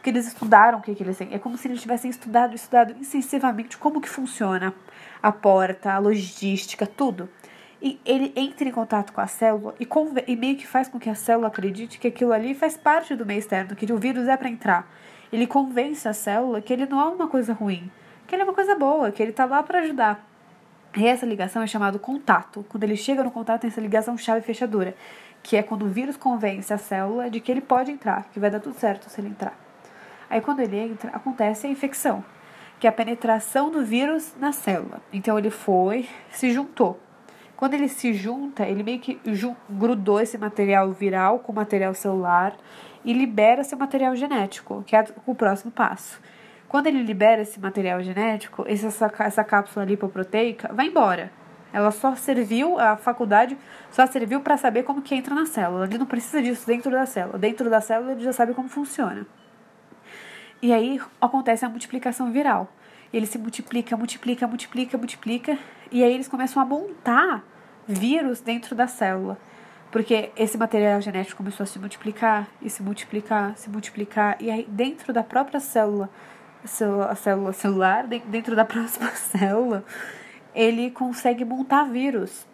Porque 0.03 0.11
eles 0.11 0.27
estudaram 0.27 0.81
o 0.81 0.83
que, 0.83 0.97
que 0.97 1.03
eles 1.05 1.17
têm. 1.17 1.33
É 1.33 1.39
como 1.39 1.57
se 1.57 1.69
eles 1.69 1.81
tivessem 1.81 2.11
estudado, 2.11 2.57
estudado 2.57 2.91
intensivamente 2.91 3.79
como 3.79 4.01
que 4.01 4.09
funciona 4.09 4.75
a 5.23 5.31
porta, 5.31 5.93
a 5.93 5.99
logística, 5.99 6.85
tudo 6.89 7.29
e 7.81 8.01
ele 8.05 8.33
entra 8.37 8.69
em 8.69 8.73
contato 8.73 9.13
com 9.13 9.21
a 9.21 9.27
célula 9.29 9.75
e, 9.79 9.89
e, 10.29 10.37
meio 10.37 10.57
que 10.57 10.67
faz 10.67 10.89
com 10.89 11.01
que 11.01 11.11
a 11.11 11.15
célula 11.15 11.49
acredite 11.49 11.99
que 11.99 12.07
aquilo 12.07 12.33
ali 12.33 12.53
faz 12.53 12.77
parte 12.77 13.17
do 13.17 13.27
meio 13.27 13.39
externo, 13.39 13.75
que 13.75 13.93
o 13.93 13.97
vírus 13.97 14.29
é 14.29 14.37
para 14.37 14.49
entrar. 14.49 14.89
Ele 15.33 15.47
convence 15.47 16.07
a 16.09 16.13
célula 16.13 16.61
que 16.61 16.73
ele 16.73 16.87
não 16.87 17.01
é 17.01 17.05
uma 17.07 17.27
coisa 17.27 17.53
ruim, 17.53 17.91
que 18.27 18.35
ele 18.35 18.43
é 18.43 18.45
uma 18.45 18.55
coisa 18.55 18.77
boa, 18.77 19.11
que 19.11 19.21
ele 19.21 19.31
está 19.31 19.45
lá 19.45 19.63
para 19.63 19.81
ajudar. 19.81 20.25
E 20.97 21.07
essa 21.07 21.27
ligação 21.27 21.63
é 21.63 21.67
chamada 21.67 21.99
contato. 21.99 22.65
Quando 22.69 22.85
ele 22.85 22.97
chega 22.97 23.25
no 23.25 23.31
contato, 23.31 23.63
tem 23.63 23.69
essa 23.69 23.81
ligação 23.81 24.17
chave-fechadura, 24.17 24.95
que 25.43 25.57
é 25.57 25.63
quando 25.63 25.85
o 25.85 25.89
vírus 25.89 26.17
convence 26.17 26.73
a 26.73 26.79
célula 26.79 27.29
de 27.29 27.41
que 27.41 27.51
ele 27.51 27.63
pode 27.63 27.91
entrar, 27.91 28.29
que 28.33 28.39
vai 28.39 28.51
dar 28.51 28.61
tudo 28.61 28.79
certo 28.79 29.09
se 29.09 29.21
ele 29.21 29.29
entrar. 29.29 29.62
Aí, 30.33 30.41
quando 30.41 30.61
ele 30.61 30.79
entra, 30.79 31.11
acontece 31.11 31.67
a 31.67 31.71
infecção, 31.71 32.25
que 32.81 32.87
é 32.87 32.91
a 32.91 32.93
penetração 32.93 33.71
do 33.71 33.85
vírus 33.85 34.35
na 34.41 34.51
célula. 34.51 35.01
Então, 35.13 35.39
ele 35.39 35.51
foi, 35.51 36.09
se 36.31 36.51
juntou 36.51 36.99
quando 37.63 37.75
ele 37.75 37.87
se 37.87 38.13
junta, 38.13 38.67
ele 38.67 38.83
meio 38.83 38.99
que 38.99 39.21
grudou 39.71 40.21
esse 40.21 40.37
material 40.37 40.91
viral 40.91 41.39
com 41.39 41.53
material 41.53 41.95
celular 41.95 42.57
e 43.05 43.13
libera 43.13 43.63
seu 43.63 43.79
material 43.79 44.17
genético, 44.17 44.83
que 44.85 44.97
é 44.97 45.05
o 45.25 45.33
próximo 45.33 45.71
passo. 45.71 46.21
Quando 46.69 46.89
ele 46.89 47.01
libera 47.05 47.43
esse 47.43 47.61
material 47.61 48.03
genético, 48.03 48.65
essa, 48.67 49.13
essa 49.21 49.45
cápsula 49.45 49.85
lipoproteica 49.85 50.75
vai 50.75 50.89
embora. 50.89 51.31
Ela 51.73 51.93
só 51.93 52.17
serviu, 52.17 52.81
a 52.81 52.97
faculdade 52.97 53.57
só 53.93 54.09
serviu 54.09 54.41
para 54.41 54.57
saber 54.57 54.83
como 54.83 55.01
que 55.01 55.15
entra 55.15 55.33
na 55.33 55.47
célula. 55.47 55.85
Ele 55.85 55.99
não 55.99 56.07
precisa 56.07 56.43
disso 56.43 56.67
dentro 56.67 56.91
da 56.91 57.07
célula. 57.07 57.39
Dentro 57.39 57.71
da 57.71 57.81
célula 57.81 58.11
ele 58.11 58.25
já 58.25 58.33
sabe 58.33 58.55
como 58.55 58.69
funciona. 58.69 59.25
E 60.63 60.73
aí 60.73 61.01
acontece 61.21 61.65
a 61.65 61.69
multiplicação 61.69 62.31
viral. 62.31 62.73
Ele 63.13 63.27
se 63.27 63.37
multiplica, 63.37 63.97
multiplica, 63.97 64.47
multiplica, 64.47 64.97
multiplica. 64.97 65.59
E 65.91 66.05
aí 66.05 66.15
eles 66.15 66.29
começam 66.29 66.63
a 66.63 66.65
montar 66.65 67.43
vírus 67.87 68.41
dentro 68.41 68.77
da 68.77 68.87
célula. 68.87 69.37
Porque 69.91 70.31
esse 70.37 70.57
material 70.57 71.01
genético 71.01 71.39
começou 71.39 71.65
a 71.65 71.67
se 71.67 71.81
multiplicar, 71.81 72.49
e 72.63 72.71
se 72.71 72.81
multiplicar, 72.81 73.59
se 73.59 73.69
multiplicar, 73.69 74.37
e 74.41 74.51
aí 74.51 74.65
dentro 74.67 75.13
da 75.13 75.23
própria 75.23 75.59
célula, 75.59 76.09
a 77.11 77.15
célula 77.17 77.53
celular, 77.53 78.07
dentro 78.07 78.55
da 78.55 78.65
próxima 78.65 79.11
célula, 79.11 79.85
ele 80.55 80.93
consegue 80.93 81.45
montar 81.45 81.85
vírus. 81.91 82.47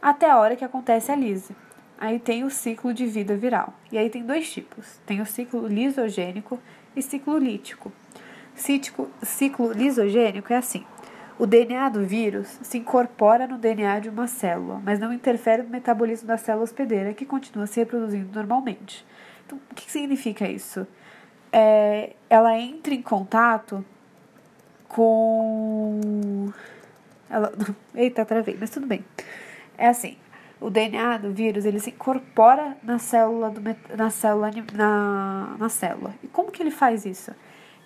Até 0.00 0.30
a 0.30 0.38
hora 0.38 0.54
que 0.54 0.64
acontece 0.64 1.10
a 1.10 1.16
lise. 1.16 1.54
Aí 2.00 2.20
tem 2.20 2.44
o 2.44 2.50
ciclo 2.50 2.94
de 2.94 3.04
vida 3.04 3.36
viral. 3.36 3.74
E 3.90 3.98
aí 3.98 4.08
tem 4.08 4.24
dois 4.24 4.50
tipos. 4.50 5.00
Tem 5.04 5.20
o 5.20 5.26
ciclo 5.26 5.66
lisogênico 5.66 6.58
e 6.98 7.02
ciclo 7.02 7.38
lítico. 7.38 7.92
Ciclo, 8.54 9.10
ciclo 9.22 9.72
lisogênico 9.72 10.52
é 10.52 10.56
assim. 10.56 10.84
O 11.38 11.46
DNA 11.46 11.88
do 11.90 12.04
vírus 12.04 12.58
se 12.62 12.78
incorpora 12.78 13.46
no 13.46 13.56
DNA 13.56 14.00
de 14.00 14.08
uma 14.08 14.26
célula, 14.26 14.82
mas 14.84 14.98
não 14.98 15.12
interfere 15.12 15.62
no 15.62 15.68
metabolismo 15.68 16.26
da 16.26 16.36
célula 16.36 16.64
hospedeira, 16.64 17.14
que 17.14 17.24
continua 17.24 17.66
se 17.66 17.78
reproduzindo 17.78 18.34
normalmente. 18.34 19.06
Então, 19.46 19.60
o 19.70 19.74
que 19.74 19.90
significa 19.90 20.48
isso? 20.48 20.84
É, 21.52 22.14
ela 22.28 22.58
entra 22.58 22.92
em 22.92 23.00
contato 23.00 23.84
com. 24.88 26.52
Ela... 27.30 27.52
Eita, 27.94 28.24
travei, 28.24 28.56
mas 28.58 28.70
tudo 28.70 28.86
bem. 28.86 29.04
É 29.76 29.86
assim: 29.86 30.16
o 30.60 30.70
DNA 30.70 31.18
do 31.18 31.32
vírus 31.32 31.64
ele 31.64 31.78
se 31.78 31.90
incorpora 31.90 32.76
na 32.82 32.98
célula, 32.98 33.50
do, 33.50 33.60
na, 33.96 34.10
célula 34.10 34.50
na, 34.74 35.56
na 35.58 35.68
célula. 35.68 36.14
E 36.22 36.26
como 36.28 36.50
que 36.50 36.62
ele 36.62 36.70
faz 36.70 37.04
isso? 37.04 37.32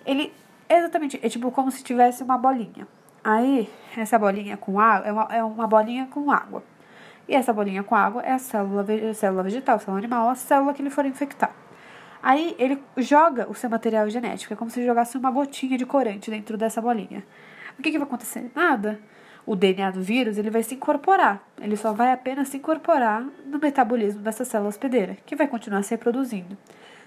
Ele 0.05 0.33
é 0.67 0.79
exatamente 0.79 1.19
é 1.21 1.29
tipo 1.29 1.51
como 1.51 1.71
se 1.71 1.83
tivesse 1.83 2.23
uma 2.23 2.37
bolinha. 2.37 2.87
Aí, 3.23 3.69
essa 3.95 4.19
bolinha 4.19 4.57
com 4.57 4.79
água 4.79 5.07
é 5.07 5.11
uma, 5.11 5.27
é 5.29 5.43
uma 5.43 5.67
bolinha 5.67 6.07
com 6.07 6.29
água. 6.31 6.63
E 7.27 7.35
essa 7.35 7.53
bolinha 7.53 7.83
com 7.83 7.95
água 7.95 8.21
é 8.21 8.33
a 8.33 8.39
célula, 8.39 8.85
a 9.09 9.13
célula 9.13 9.43
vegetal, 9.43 9.75
a 9.75 9.79
célula 9.79 9.99
animal, 9.99 10.29
a 10.29 10.35
célula 10.35 10.73
que 10.73 10.81
ele 10.81 10.89
for 10.89 11.05
infectar. 11.05 11.55
Aí 12.21 12.55
ele 12.57 12.81
joga 12.97 13.49
o 13.49 13.53
seu 13.53 13.69
material 13.69 14.09
genético, 14.09 14.53
é 14.53 14.55
como 14.55 14.71
se 14.71 14.85
jogasse 14.85 15.17
uma 15.17 15.29
gotinha 15.29 15.77
de 15.77 15.85
corante 15.85 16.31
dentro 16.31 16.57
dessa 16.57 16.81
bolinha. 16.81 17.23
O 17.77 17.81
que, 17.81 17.91
que 17.91 17.97
vai 17.97 18.07
acontecer? 18.07 18.51
Nada. 18.55 18.99
O 19.45 19.55
DNA 19.55 19.91
do 19.91 20.01
vírus 20.01 20.37
ele 20.37 20.49
vai 20.49 20.63
se 20.63 20.75
incorporar. 20.75 21.43
Ele 21.61 21.75
só 21.75 21.93
vai 21.93 22.11
apenas 22.11 22.47
se 22.47 22.57
incorporar 22.57 23.25
no 23.45 23.59
metabolismo 23.59 24.21
dessa 24.21 24.45
célula 24.45 24.69
hospedeira, 24.69 25.17
que 25.25 25.35
vai 25.35 25.47
continuar 25.47 25.83
se 25.83 25.91
reproduzindo. 25.91 26.57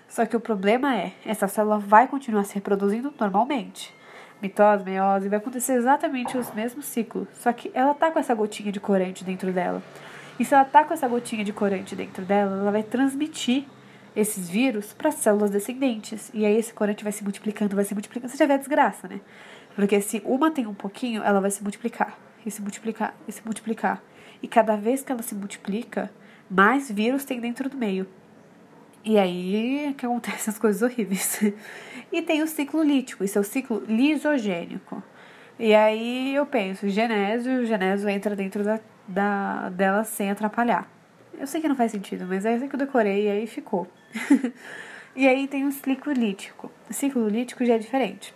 Só 0.08 0.24
que 0.26 0.36
o 0.36 0.40
problema 0.40 0.94
é, 0.94 1.12
essa 1.24 1.48
célula 1.48 1.78
vai 1.78 2.06
continuar 2.06 2.44
se 2.44 2.54
reproduzindo 2.54 3.12
normalmente 3.18 3.96
mitose, 4.40 4.84
meiose, 4.84 5.28
vai 5.28 5.38
acontecer 5.38 5.74
exatamente 5.74 6.36
os 6.36 6.52
mesmos 6.52 6.86
ciclos, 6.86 7.28
só 7.34 7.52
que 7.52 7.70
ela 7.74 7.94
tá 7.94 8.10
com 8.10 8.18
essa 8.18 8.34
gotinha 8.34 8.70
de 8.70 8.80
corante 8.80 9.24
dentro 9.24 9.52
dela. 9.52 9.82
E 10.38 10.44
se 10.44 10.54
ela 10.54 10.64
tá 10.64 10.84
com 10.84 10.92
essa 10.92 11.08
gotinha 11.08 11.44
de 11.44 11.52
corante 11.52 11.96
dentro 11.96 12.24
dela, 12.24 12.60
ela 12.60 12.70
vai 12.70 12.82
transmitir 12.82 13.64
esses 14.14 14.48
vírus 14.48 14.92
para 14.92 15.10
células 15.10 15.50
descendentes. 15.50 16.30
E 16.34 16.44
aí 16.44 16.56
esse 16.56 16.72
corante 16.72 17.02
vai 17.02 17.12
se 17.12 17.22
multiplicando, 17.22 17.74
vai 17.74 17.84
se 17.84 17.94
multiplicando. 17.94 18.30
Você 18.30 18.36
já 18.36 18.46
vê 18.46 18.54
a 18.54 18.58
desgraça, 18.58 19.08
né? 19.08 19.20
Porque 19.76 20.00
se 20.00 20.22
uma 20.24 20.50
tem 20.50 20.66
um 20.66 20.74
pouquinho, 20.74 21.22
ela 21.22 21.38
vai 21.38 21.50
se 21.50 21.62
multiplicar, 21.62 22.18
e 22.44 22.50
se 22.50 22.62
multiplicar, 22.62 23.14
e 23.28 23.32
se 23.32 23.42
multiplicar. 23.44 24.02
E 24.42 24.48
cada 24.48 24.74
vez 24.74 25.02
que 25.02 25.12
ela 25.12 25.22
se 25.22 25.34
multiplica, 25.34 26.10
mais 26.50 26.90
vírus 26.90 27.26
tem 27.26 27.38
dentro 27.38 27.68
do 27.68 27.76
meio. 27.76 28.06
E 29.04 29.18
aí 29.18 29.94
que 29.96 30.06
acontecem 30.06 30.50
as 30.50 30.58
coisas 30.58 30.80
horríveis. 30.80 31.40
E 32.10 32.22
tem 32.22 32.42
o 32.42 32.46
ciclo 32.46 32.82
lítico, 32.82 33.22
isso 33.22 33.36
é 33.36 33.40
o 33.40 33.44
ciclo 33.44 33.84
lisogênico. 33.86 35.02
E 35.58 35.74
aí 35.74 36.34
eu 36.34 36.46
penso, 36.46 36.88
genésio, 36.88 37.60
o 37.60 37.66
genésio 37.66 38.08
entra 38.08 38.34
dentro 38.34 38.64
da, 38.64 38.80
da, 39.06 39.68
dela 39.68 40.04
sem 40.04 40.30
atrapalhar. 40.30 40.90
Eu 41.38 41.46
sei 41.46 41.60
que 41.60 41.68
não 41.68 41.76
faz 41.76 41.92
sentido, 41.92 42.26
mas 42.26 42.46
é 42.46 42.54
assim 42.54 42.68
que 42.68 42.74
eu 42.74 42.78
decorei 42.78 43.26
e 43.26 43.30
aí 43.30 43.46
ficou. 43.46 43.86
e 45.14 45.28
aí 45.28 45.46
tem 45.46 45.66
o 45.66 45.72
ciclo 45.72 46.12
lítico. 46.14 46.70
O 46.88 46.94
ciclo 46.94 47.28
lítico 47.28 47.62
já 47.64 47.74
é 47.74 47.78
diferente. 47.78 48.34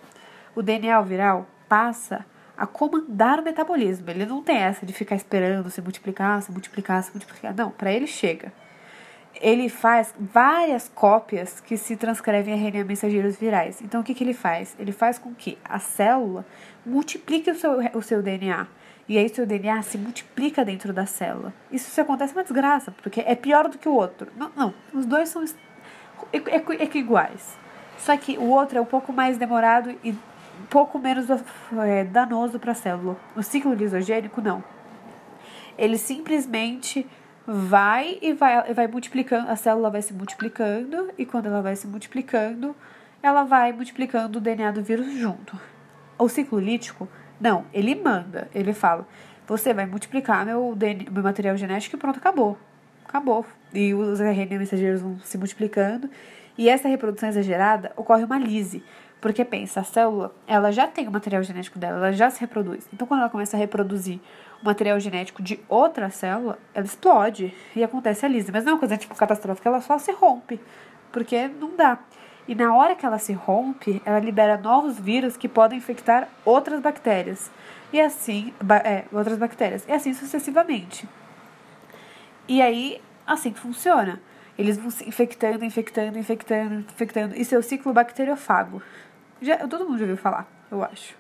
O 0.61 0.63
DNA 0.63 1.01
viral 1.01 1.49
passa 1.67 2.27
a 2.55 2.67
comandar 2.67 3.41
o 3.41 3.43
metabolismo. 3.43 4.11
Ele 4.11 4.27
não 4.27 4.43
tem 4.43 4.59
essa 4.59 4.85
de 4.85 4.93
ficar 4.93 5.17
esperando 5.17 5.71
se 5.71 5.81
multiplicar, 5.81 6.43
se 6.43 6.53
multiplicar, 6.53 7.03
se 7.03 7.11
multiplicar. 7.13 7.55
Não, 7.55 7.71
para 7.71 7.91
ele 7.91 8.07
chega 8.07 8.53
ele 9.41 9.71
faz 9.71 10.13
várias 10.19 10.91
cópias 10.95 11.61
que 11.61 11.79
se 11.79 11.97
transcrevem 11.97 12.55
em 12.55 12.67
RNA 12.67 12.85
mensageiros 12.85 13.37
virais. 13.37 13.81
Então, 13.81 14.03
o 14.03 14.05
que, 14.05 14.13
que 14.13 14.23
ele 14.23 14.35
faz? 14.35 14.77
Ele 14.79 14.93
faz 14.93 15.19
com 15.19 15.33
que 15.33 15.57
a 15.65 15.79
célula 15.79 16.45
multiplique 16.85 17.51
o 17.51 17.55
seu, 17.55 17.79
o 17.95 18.03
seu 18.03 18.23
DNA. 18.23 18.67
E 19.09 19.17
aí, 19.17 19.29
seu 19.31 19.47
DNA 19.47 19.81
se 19.81 19.97
multiplica 19.97 20.63
dentro 20.63 20.93
da 20.93 21.07
célula. 21.07 21.55
Isso 21.73 21.91
se 21.91 22.01
acontece 22.03 22.35
é 22.35 22.37
uma 22.37 22.43
desgraça, 22.43 22.91
porque 22.91 23.21
é 23.21 23.35
pior 23.35 23.67
do 23.69 23.79
que 23.79 23.89
o 23.89 23.95
outro. 23.95 24.31
Não, 24.37 24.51
não 24.55 24.75
os 24.93 25.07
dois 25.07 25.31
são 25.31 25.43
iguais. 26.95 27.59
Só 28.01 28.17
que 28.17 28.39
o 28.39 28.49
outro 28.49 28.79
é 28.79 28.81
um 28.81 28.87
pouco 28.87 29.13
mais 29.13 29.37
demorado 29.37 29.95
e 30.03 30.15
pouco 30.69 30.99
menos 30.99 31.27
é, 31.85 32.05
danoso 32.05 32.59
para 32.59 32.73
a 32.73 32.75
célula. 32.75 33.17
O 33.37 33.43
ciclo 33.43 33.73
lisogênico, 33.73 34.41
não. 34.41 34.63
Ele 35.79 35.97
simplesmente 35.97 37.07
vai 37.47 38.19
e 38.21 38.33
vai, 38.33 38.73
vai 38.75 38.87
multiplicando, 38.87 39.51
a 39.51 39.57
célula 39.57 39.91
vai 39.91 40.03
se 40.03 40.13
multiplicando, 40.13 41.11
e 41.17 41.25
quando 41.25 41.47
ela 41.47 41.63
vai 41.63 41.75
se 41.75 41.87
multiplicando, 41.87 42.77
ela 43.23 43.45
vai 43.45 43.73
multiplicando 43.73 44.39
o 44.39 44.41
DNA 44.41 44.71
do 44.71 44.83
vírus 44.83 45.13
junto. 45.17 45.59
O 46.19 46.29
ciclo 46.29 46.59
lítico 46.59 47.09
Não, 47.41 47.65
ele 47.73 47.95
manda. 47.95 48.49
Ele 48.55 48.73
fala: 48.73 49.07
você 49.47 49.75
vai 49.75 49.87
multiplicar 49.87 50.45
meu, 50.47 50.75
DNA, 50.77 51.11
meu 51.11 51.23
material 51.23 51.57
genético 51.57 51.97
e 51.97 51.99
pronto, 51.99 52.19
acabou. 52.19 52.59
Acabou. 53.05 53.45
E 53.75 53.93
os 53.95 54.21
RNA 54.21 54.59
mensageiros 54.59 55.01
vão 55.01 55.19
se 55.21 55.37
multiplicando. 55.37 56.09
E 56.57 56.69
essa 56.69 56.89
reprodução 56.89 57.29
exagerada 57.29 57.91
ocorre 57.97 58.23
uma 58.23 58.39
lise. 58.39 58.85
Porque 59.21 59.45
pensa, 59.45 59.81
a 59.81 59.85
célula, 59.85 60.35
ela 60.47 60.73
já 60.73 60.87
tem 60.87 61.07
o 61.07 61.11
material 61.11 61.43
genético 61.43 61.79
dela, 61.79 61.99
ela 61.99 62.13
já 62.13 62.31
se 62.31 62.41
reproduz. 62.41 62.89
Então, 62.93 63.07
quando 63.07 63.21
ela 63.21 63.29
começa 63.29 63.57
a 63.57 63.61
reproduzir 63.61 64.19
o 64.63 64.65
material 64.65 64.99
genético 64.99 65.43
de 65.43 65.61
outra 65.69 66.09
célula, 66.11 66.59
ela 66.75 66.87
explode 66.87 67.55
e 67.77 67.85
acontece 67.85 68.25
a 68.25 68.29
lise. 68.29 68.51
Mas 68.51 68.65
não 68.65 68.73
é 68.73 68.75
uma 68.75 68.79
coisa 68.79 68.97
tipo 68.97 69.15
catastrófica, 69.15 69.69
ela 69.69 69.81
só 69.81 69.99
se 69.99 70.11
rompe, 70.13 70.59
porque 71.13 71.49
não 71.49 71.77
dá. 71.77 71.99
E 72.49 72.55
na 72.55 72.75
hora 72.75 72.97
que 72.97 73.05
ela 73.05 73.19
se 73.19 73.33
rompe, 73.33 74.03
ela 74.05 74.19
libera 74.19 74.57
novos 74.57 74.99
vírus 74.99 75.37
que 75.37 75.49
podem 75.49 75.79
infectar 75.79 76.29
outras 76.45 76.81
bactérias. 76.81 77.51
E 77.93 78.01
assim, 78.01 78.53
é, 78.85 79.05
outras 79.13 79.39
bactérias. 79.39 79.85
E 79.87 79.93
assim 79.93 80.15
sucessivamente. 80.15 81.09
E 82.49 82.61
aí, 82.61 83.01
assim 83.27 83.53
que 83.53 83.61
funciona. 83.61 84.21
Eles 84.59 84.77
vão 84.77 84.91
se 84.91 85.09
infectando, 85.09 85.65
infectando, 85.65 86.19
infectando, 86.19 86.81
infectando. 86.81 87.37
Isso 87.37 87.55
é 87.55 87.59
o 87.59 87.63
ciclo 87.63 87.93
bacteriofago. 87.93 88.83
Já, 89.41 89.57
todo 89.69 89.85
mundo 89.85 89.99
já 89.99 90.05
ouviu 90.05 90.17
falar, 90.17 90.47
eu 90.71 90.83
acho. 90.83 91.15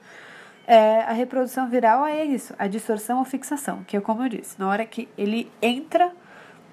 É, 0.66 1.02
a 1.02 1.12
reprodução 1.12 1.68
viral 1.68 2.06
é 2.06 2.24
isso, 2.24 2.54
a 2.58 2.66
distorção 2.66 3.18
ou 3.18 3.24
fixação, 3.24 3.82
que 3.84 3.96
é 3.96 4.00
como 4.00 4.22
eu 4.22 4.28
disse, 4.28 4.58
na 4.58 4.68
hora 4.68 4.84
que 4.84 5.08
ele 5.18 5.50
entra 5.60 6.12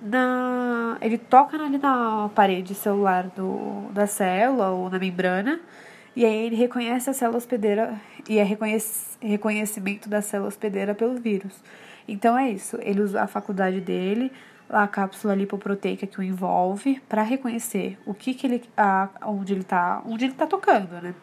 na. 0.01 0.97
ele 1.01 1.17
toca 1.17 1.57
ali 1.57 1.77
na 1.77 2.29
parede 2.35 2.75
celular 2.75 3.23
do, 3.35 3.89
da 3.91 4.05
célula 4.05 4.69
ou 4.69 4.89
na 4.89 4.99
membrana, 4.99 5.59
e 6.15 6.25
aí 6.25 6.45
ele 6.45 6.55
reconhece 6.55 7.09
a 7.09 7.13
célula 7.13 7.37
hospedeira 7.37 7.99
e 8.29 8.37
é 8.37 8.43
reconhec, 8.43 8.83
reconhecimento 9.21 10.09
da 10.09 10.21
célula 10.21 10.49
hospedeira 10.49 10.93
pelo 10.93 11.15
vírus. 11.15 11.63
Então 12.07 12.37
é 12.37 12.51
isso, 12.51 12.77
ele 12.81 13.01
usa 13.01 13.23
a 13.23 13.27
faculdade 13.27 13.81
dele 13.81 14.31
a 14.69 14.87
cápsula 14.87 15.33
lipoproteica 15.33 16.05
que 16.05 16.19
o 16.19 16.23
envolve 16.23 17.01
para 17.07 17.23
reconhecer 17.23 17.97
o 18.05 18.13
que, 18.13 18.33
que 18.33 18.45
ele 18.45 18.63
a, 18.75 19.09
onde 19.25 19.53
ele 19.53 19.61
está 19.61 20.01
onde 20.05 20.25
ele 20.25 20.33
tá 20.33 20.45
tocando, 20.45 21.01
né? 21.01 21.15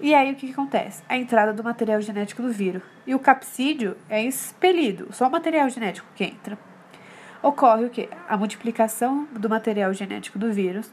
E 0.00 0.14
aí 0.14 0.32
o 0.32 0.34
que, 0.34 0.46
que 0.46 0.52
acontece? 0.52 1.02
A 1.08 1.16
entrada 1.16 1.52
do 1.52 1.62
material 1.62 2.00
genético 2.00 2.42
do 2.42 2.52
vírus. 2.52 2.82
E 3.06 3.14
o 3.14 3.18
capsídio 3.18 3.96
é 4.08 4.22
expelido, 4.22 5.12
só 5.12 5.28
o 5.28 5.30
material 5.30 5.68
genético 5.68 6.08
que 6.14 6.24
entra. 6.24 6.58
Ocorre 7.42 7.84
o 7.84 7.90
que? 7.90 8.08
A 8.28 8.36
multiplicação 8.36 9.26
do 9.32 9.48
material 9.48 9.92
genético 9.92 10.38
do 10.38 10.52
vírus, 10.52 10.92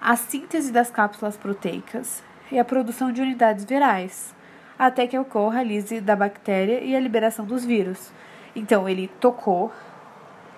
a 0.00 0.16
síntese 0.16 0.72
das 0.72 0.90
cápsulas 0.90 1.36
proteicas 1.36 2.22
e 2.50 2.58
a 2.58 2.64
produção 2.64 3.12
de 3.12 3.20
unidades 3.20 3.64
virais, 3.64 4.34
até 4.78 5.06
que 5.06 5.18
ocorra 5.18 5.60
a 5.60 5.62
lise 5.62 6.00
da 6.00 6.16
bactéria 6.16 6.80
e 6.80 6.96
a 6.96 7.00
liberação 7.00 7.44
dos 7.44 7.64
vírus. 7.64 8.10
Então 8.56 8.88
ele 8.88 9.08
tocou, 9.20 9.70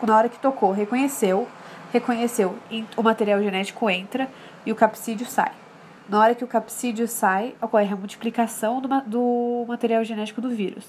na 0.03 0.17
hora 0.17 0.29
que 0.29 0.39
tocou, 0.39 0.73
reconheceu, 0.73 1.47
reconheceu, 1.93 2.57
o 2.97 3.03
material 3.03 3.43
genético 3.43 3.91
entra 3.91 4.29
e 4.65 4.73
o 4.73 4.77
capsídio 4.77 5.27
sai. 5.27 5.62
Na 6.13 6.19
hora 6.19 6.35
que 6.35 6.45
o 6.45 6.47
capsídio 6.47 7.09
sai, 7.09 7.55
ocorre 7.59 7.91
a 7.91 7.97
multiplicação 7.97 8.83
do, 8.83 8.89
do 9.07 9.65
material 9.67 10.05
genético 10.05 10.43
do 10.43 10.51
vírus. 10.51 10.87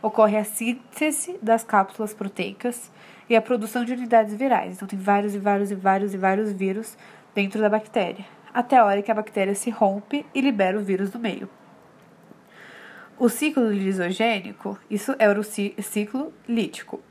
Ocorre 0.00 0.38
a 0.38 0.44
síntese 0.44 1.38
das 1.42 1.62
cápsulas 1.62 2.14
proteicas 2.14 2.90
e 3.28 3.36
a 3.36 3.42
produção 3.42 3.84
de 3.84 3.92
unidades 3.92 4.32
virais. 4.32 4.74
Então, 4.74 4.88
tem 4.88 4.98
vários 4.98 5.34
e 5.34 5.38
vários 5.38 5.70
e 5.70 5.74
vários 5.74 6.14
e 6.14 6.16
vários 6.16 6.50
vírus 6.50 6.96
dentro 7.34 7.60
da 7.60 7.68
bactéria, 7.68 8.24
até 8.54 8.78
a 8.78 8.86
hora 8.86 9.02
que 9.02 9.10
a 9.10 9.14
bactéria 9.14 9.54
se 9.54 9.68
rompe 9.68 10.24
e 10.34 10.40
libera 10.40 10.78
o 10.78 10.82
vírus 10.82 11.10
do 11.10 11.18
meio. 11.18 11.46
O 13.18 13.28
ciclo 13.28 13.70
lisogênico, 13.70 14.78
isso 14.88 15.14
era 15.18 15.38
o 15.38 15.44
ciclo 15.44 16.32
lítico. 16.48 17.02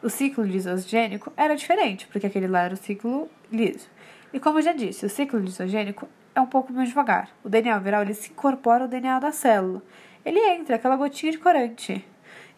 O 0.00 0.08
ciclo 0.08 0.44
lisogênico 0.44 1.32
era 1.36 1.56
diferente, 1.56 2.06
porque 2.06 2.28
aquele 2.28 2.46
lá 2.46 2.62
era 2.62 2.74
o 2.74 2.76
ciclo 2.76 3.28
liso. 3.50 3.88
E 4.32 4.38
como 4.38 4.60
eu 4.60 4.62
já 4.62 4.72
disse, 4.72 5.04
o 5.04 5.10
ciclo 5.10 5.40
lisogênico 5.40 6.08
é 6.34 6.40
um 6.40 6.46
pouco 6.46 6.72
mais 6.72 6.88
devagar. 6.88 7.30
O 7.42 7.48
DNA 7.48 7.78
viral 7.78 8.02
ele 8.02 8.14
se 8.14 8.30
incorpora 8.30 8.84
ao 8.84 8.88
DNA 8.88 9.18
da 9.18 9.32
célula. 9.32 9.82
Ele 10.24 10.38
entra, 10.38 10.76
aquela 10.76 10.96
gotinha 10.96 11.32
de 11.32 11.38
corante. 11.38 12.04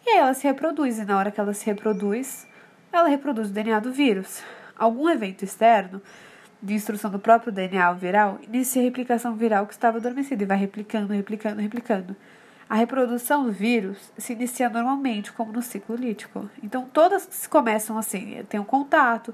E 0.05 0.09
aí 0.09 0.17
ela 0.17 0.33
se 0.33 0.45
reproduz, 0.45 0.99
e 0.99 1.05
na 1.05 1.17
hora 1.17 1.31
que 1.31 1.39
ela 1.39 1.53
se 1.53 1.65
reproduz, 1.65 2.47
ela 2.91 3.07
reproduz 3.07 3.49
o 3.49 3.53
DNA 3.53 3.79
do 3.79 3.91
vírus. 3.91 4.43
Algum 4.77 5.09
evento 5.09 5.43
externo 5.43 6.01
de 6.61 6.73
instrução 6.73 7.11
do 7.11 7.19
próprio 7.19 7.51
DNA 7.51 7.91
viral 7.93 8.39
inicia 8.43 8.81
a 8.81 8.85
replicação 8.85 9.35
viral 9.35 9.65
que 9.65 9.73
estava 9.73 9.97
adormecida 9.97 10.43
e 10.43 10.45
vai 10.45 10.57
replicando, 10.57 11.13
replicando, 11.13 11.61
replicando. 11.61 12.15
A 12.69 12.75
reprodução 12.75 13.43
do 13.43 13.51
vírus 13.51 14.11
se 14.17 14.33
inicia 14.33 14.69
normalmente, 14.69 15.31
como 15.31 15.51
no 15.51 15.61
ciclo 15.61 15.95
lítico. 15.95 16.49
Então, 16.61 16.85
todas 16.91 17.45
começam 17.47 17.97
assim, 17.97 18.43
tem 18.49 18.59
um 18.59 18.63
contato. 18.63 19.33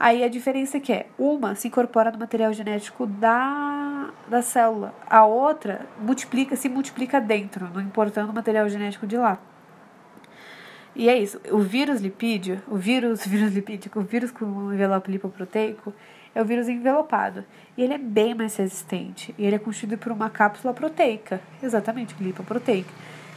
Aí 0.00 0.24
a 0.24 0.28
diferença 0.28 0.78
é 0.78 0.80
que 0.80 0.94
é, 0.94 1.08
uma 1.18 1.54
se 1.54 1.68
incorpora 1.68 2.10
no 2.10 2.18
material 2.18 2.50
genético 2.54 3.06
da, 3.06 4.08
da 4.26 4.40
célula, 4.40 4.94
a 5.06 5.26
outra 5.26 5.86
multiplica, 6.00 6.56
se 6.56 6.70
multiplica 6.70 7.20
dentro, 7.20 7.68
não 7.68 7.82
importando 7.82 8.32
o 8.32 8.34
material 8.34 8.66
genético 8.66 9.06
de 9.06 9.18
lá. 9.18 9.38
E 10.96 11.06
é 11.10 11.18
isso, 11.18 11.38
o 11.50 11.58
vírus 11.58 12.00
lipídio, 12.00 12.62
o 12.66 12.76
vírus, 12.76 13.24
vírus 13.28 13.52
lipídico, 13.52 14.00
o 14.00 14.02
vírus 14.02 14.30
com 14.30 14.72
envelope 14.72 15.12
lipoproteico, 15.12 15.92
é 16.34 16.40
o 16.40 16.46
vírus 16.46 16.66
envelopado. 16.66 17.44
E 17.76 17.82
ele 17.82 17.92
é 17.92 17.98
bem 17.98 18.34
mais 18.34 18.56
resistente. 18.56 19.34
E 19.36 19.44
ele 19.44 19.56
é 19.56 19.58
constituído 19.58 19.98
por 19.98 20.12
uma 20.12 20.30
cápsula 20.30 20.72
proteica, 20.72 21.42
exatamente, 21.62 22.16
lipoproteica, 22.18 22.90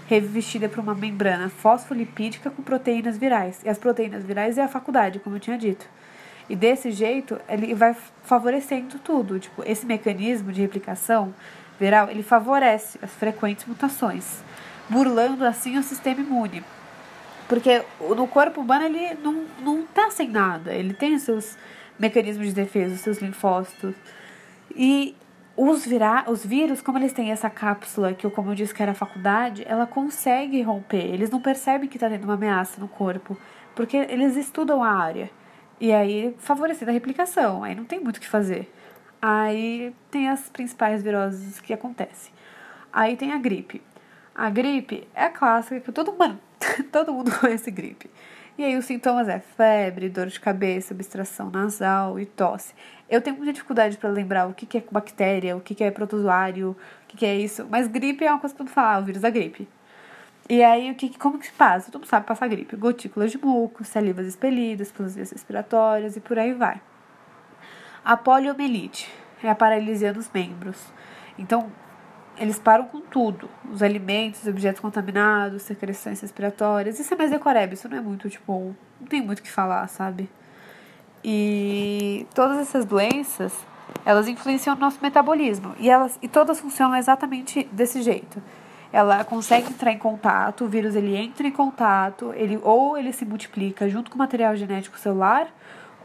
revestida 0.08 0.70
por 0.70 0.80
uma 0.80 0.96
membrana 0.96 1.50
fosfolipídica 1.50 2.50
com 2.50 2.64
proteínas 2.64 3.18
virais. 3.18 3.62
E 3.66 3.70
as 3.70 3.78
proteínas 3.78 4.24
virais 4.24 4.58
é 4.58 4.62
a 4.64 4.68
faculdade, 4.70 5.20
como 5.20 5.36
eu 5.36 5.42
tinha 5.42 5.58
dito. 5.58 5.86
E 6.50 6.56
desse 6.56 6.92
jeito, 6.92 7.40
ele 7.48 7.74
vai 7.74 7.96
favorecendo 8.24 9.00
tudo. 9.00 9.40
Tipo, 9.40 9.64
esse 9.66 9.86
mecanismo 9.86 10.52
de 10.52 10.62
replicação 10.62 11.34
viral, 11.80 12.10
ele 12.10 12.24
favorece 12.24 13.00
as 13.02 13.12
frequentes 13.12 13.66
mutações, 13.66 14.44
burlando 14.90 15.46
assim 15.46 15.78
o 15.78 15.84
sistema 15.84 16.22
imune. 16.22 16.64
Porque 17.48 17.84
no 18.16 18.28
corpo 18.28 18.62
humano 18.62 18.86
ele 18.86 19.16
não, 19.16 19.46
não 19.62 19.84
tá 19.84 20.10
sem 20.10 20.30
nada. 20.30 20.74
Ele 20.74 20.94
tem 20.94 21.18
seus 21.20 21.58
mecanismos 22.00 22.48
de 22.48 22.54
defesa, 22.54 22.98
seus 22.98 23.20
linfócitos. 23.20 23.96
E 24.76 25.16
os, 25.56 25.86
vira, 25.86 26.26
os 26.28 26.46
vírus, 26.46 26.82
como 26.82 26.98
eles 26.98 27.14
têm 27.14 27.32
essa 27.32 27.50
cápsula, 27.50 28.14
que 28.14 28.26
eu, 28.26 28.32
como 28.32 28.52
eu 28.52 28.56
disse 28.56 28.74
que 28.74 28.82
era 28.82 28.94
a 28.94 28.96
faculdade, 28.96 29.64
ela 29.68 29.86
consegue 29.86 30.62
romper. 30.62 31.06
Eles 31.06 31.30
não 31.30 31.40
percebem 31.40 31.88
que 31.88 31.98
está 31.98 32.10
tendo 32.10 32.24
uma 32.24 32.34
ameaça 32.34 32.80
no 32.82 32.88
corpo, 32.88 33.38
porque 33.76 33.98
eles 33.98 34.36
estudam 34.36 34.84
a 34.84 34.90
área. 34.90 35.30
E 35.80 35.92
aí, 35.92 36.36
favorecendo 36.40 36.92
a 36.92 36.94
replicação. 36.94 37.64
Aí 37.64 37.76
não 37.76 37.86
tem 37.86 38.00
muito 38.00 38.18
o 38.18 38.20
que 38.22 38.28
fazer. 38.28 38.72
Aí 39.22 39.94
tem 40.12 40.30
as 40.30 40.50
principais 40.50 41.02
viroses 41.02 41.60
que 41.60 41.74
acontecem. 41.74 42.34
Aí 42.92 43.16
tem 43.16 43.32
a 43.32 43.38
gripe. 43.38 43.82
A 44.36 44.50
gripe 44.50 45.08
é 45.14 45.26
a 45.26 45.30
clássica 45.30 45.80
que 45.80 45.92
todo, 45.92 46.14
mano, 46.18 46.40
todo 46.92 47.14
mundo 47.14 47.32
conhece 47.40 47.72
gripe. 47.72 48.10
E 48.58 48.64
aí 48.64 48.78
os 48.78 48.86
sintomas 48.86 49.28
é 49.28 49.40
febre, 49.40 50.10
dor 50.10 50.28
de 50.28 50.40
cabeça, 50.40 50.94
obstrução 50.94 51.50
nasal 51.50 52.20
e 52.20 52.26
tosse. 52.26 52.74
Eu 53.10 53.22
tenho 53.22 53.36
muita 53.36 53.52
dificuldade 53.54 53.98
para 53.98 54.10
lembrar 54.10 54.48
o 54.48 54.54
que, 54.54 54.78
é 54.78 54.84
bactéria, 54.92 55.58
o 55.58 55.62
que, 55.62 55.74
que 55.74 55.84
é 55.84 55.90
protozoário, 55.90 56.72
o 56.72 57.08
que, 57.08 57.18
que 57.18 57.26
é 57.26 57.36
isso. 57.36 57.66
Mas 57.70 57.88
gripe 57.88 58.24
é 58.24 58.32
uma 58.32 58.40
coisa 58.40 58.54
que 58.54 58.58
todo 58.58 58.68
mundo 58.68 58.74
fala, 58.74 58.96
ah, 58.96 59.00
o 59.00 59.04
vírus 59.04 59.22
da 59.22 59.30
gripe. 59.30 59.68
E 60.50 60.62
aí, 60.62 60.92
o 60.92 60.96
que, 60.96 61.18
como 61.18 61.40
que 61.40 61.46
se 61.46 61.54
passa? 61.54 61.90
Todo 61.90 62.02
mundo 62.02 62.10
sabe 62.10 62.26
passar 62.26 62.48
gripe. 62.48 62.76
Gotículas 62.76 63.32
de 63.32 63.38
muco, 63.38 63.84
salivas 63.86 64.28
expelidas 64.28 64.92
pelas 64.92 65.16
vias 65.16 65.32
respiratórias 65.32 66.18
e 66.18 66.20
por 66.20 66.38
aí 66.38 66.54
vai. 66.54 66.82
A 68.04 68.18
poliomielite 68.18 69.10
é 69.42 69.50
a 69.50 69.56
paralisia 69.56 70.12
dos 70.12 70.30
membros. 70.34 70.78
Então, 71.40 71.72
eles 72.38 72.60
param 72.60 72.86
com 72.86 73.00
tudo. 73.00 73.50
Os 73.72 73.82
alimentos, 73.82 74.46
objetos 74.46 74.82
contaminados, 74.82 75.62
secreções 75.62 76.20
respiratórias. 76.20 77.00
Isso 77.00 77.14
é 77.14 77.18
mais 77.18 77.32
decoreba, 77.32 77.74
isso 77.74 77.88
não 77.88 77.98
é 77.98 78.02
muito, 78.02 78.30
tipo, 78.30 78.76
não 79.00 79.08
tem 79.08 79.22
muito 79.22 79.40
o 79.40 79.44
que 79.44 79.52
falar, 79.52 79.88
sabe? 79.88 80.30
E 81.24 82.28
todas 82.36 82.58
essas 82.58 82.84
doenças, 82.84 83.54
elas 84.04 84.28
influenciam 84.28 84.76
o 84.76 84.80
nosso 84.80 85.00
metabolismo. 85.02 85.74
E, 85.80 85.90
elas, 85.90 86.20
e 86.22 86.28
todas 86.28 86.60
funcionam 86.60 86.98
exatamente 86.98 87.64
desse 87.72 88.02
jeito. 88.02 88.44
Ela 88.94 89.26
consegue 89.26 89.70
entrar 89.70 89.92
em 89.92 89.98
contato, 89.98 90.64
o 90.64 90.68
vírus 90.70 90.96
ele 90.96 91.16
entra 91.16 91.48
em 91.48 91.52
contato, 91.52 92.32
ele 92.36 92.60
ou 92.62 92.96
ele 92.96 93.12
se 93.12 93.26
multiplica 93.26 93.90
junto 93.90 94.10
com 94.10 94.16
o 94.16 94.20
material 94.20 94.56
genético 94.56 94.98
celular, 94.98 95.48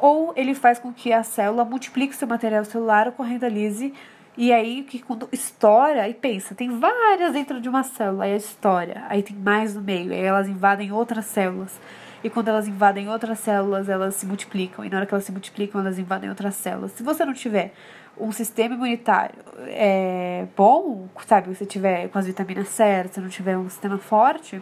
ou 0.01 0.33
ele 0.35 0.55
faz 0.55 0.79
com 0.79 0.92
que 0.92 1.12
a 1.12 1.22
célula 1.22 1.64
multiplique 1.64 2.16
seu 2.16 2.27
material 2.27 2.64
celular 2.64 3.12
lise 3.51 3.92
e 4.40 4.53
aí, 4.53 4.85
que 4.85 5.01
quando 5.01 5.29
estoura, 5.33 6.09
e 6.09 6.14
pensa, 6.14 6.55
tem 6.55 6.79
várias 6.79 7.33
dentro 7.33 7.61
de 7.61 7.68
uma 7.68 7.83
célula, 7.83 8.22
aí 8.22 8.35
a 8.35 8.37
história, 8.37 9.05
aí 9.09 9.20
tem 9.20 9.35
mais 9.35 9.74
no 9.74 9.81
meio, 9.81 10.12
aí 10.12 10.22
elas 10.22 10.46
invadem 10.46 10.92
outras 10.92 11.24
células. 11.24 11.77
E 12.22 12.28
quando 12.28 12.48
elas 12.48 12.66
invadem 12.66 13.09
outras 13.09 13.38
células, 13.38 13.88
elas 13.88 14.14
se 14.14 14.26
multiplicam. 14.26 14.85
E 14.85 14.90
na 14.90 14.98
hora 14.98 15.07
que 15.07 15.14
elas 15.14 15.24
se 15.24 15.33
multiplicam, 15.33 15.81
elas 15.81 15.98
invadem 15.98 16.28
outras 16.28 16.54
células. 16.57 16.92
Se 16.92 17.02
você 17.02 17.24
não 17.24 17.33
tiver 17.33 17.72
um 18.18 18.33
sistema 18.33 18.74
imunitário 18.74 19.37
é, 19.66 20.46
bom, 20.57 21.09
sabe? 21.26 21.48
Se 21.48 21.57
você 21.57 21.66
tiver 21.66 22.09
com 22.09 22.18
as 22.18 22.26
vitaminas 22.26 22.68
certas, 22.68 23.14
se 23.14 23.20
não 23.20 23.28
tiver 23.28 23.57
um 23.57 23.68
sistema 23.68 23.98
forte, 23.98 24.61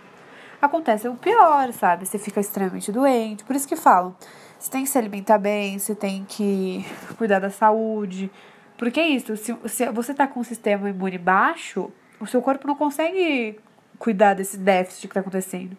acontece 0.60 1.08
o 1.08 1.14
pior, 1.14 1.72
sabe? 1.72 2.06
Você 2.06 2.18
fica 2.18 2.40
extremamente 2.40 2.92
doente. 2.92 3.44
Por 3.44 3.56
isso 3.56 3.66
que 3.66 3.76
falam, 3.76 4.14
você 4.58 4.70
tem 4.70 4.84
que 4.84 4.90
se 4.90 4.98
alimentar 4.98 5.38
bem, 5.38 5.78
você 5.78 5.94
tem 5.94 6.24
que 6.28 6.84
cuidar 7.16 7.38
da 7.38 7.50
saúde. 7.50 8.30
Porque 8.76 9.00
é 9.00 9.08
isso, 9.08 9.36
se, 9.36 9.56
se 9.66 9.90
você 9.90 10.12
tá 10.12 10.26
com 10.26 10.40
um 10.40 10.44
sistema 10.44 10.90
imune 10.90 11.16
baixo, 11.16 11.90
o 12.20 12.26
seu 12.26 12.42
corpo 12.42 12.66
não 12.66 12.74
consegue 12.74 13.58
cuidar 13.98 14.34
desse 14.34 14.58
déficit 14.58 15.08
que 15.08 15.14
tá 15.14 15.20
acontecendo. 15.20 15.76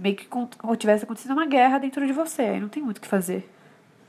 Meio 0.00 0.16
que 0.16 0.26
como 0.26 0.76
tivesse 0.76 1.04
acontecendo 1.04 1.32
uma 1.32 1.46
guerra 1.46 1.78
dentro 1.78 2.06
de 2.06 2.12
você, 2.12 2.42
aí 2.42 2.60
não 2.60 2.68
tem 2.68 2.82
muito 2.82 2.98
o 2.98 3.00
que 3.00 3.06
fazer. 3.06 3.48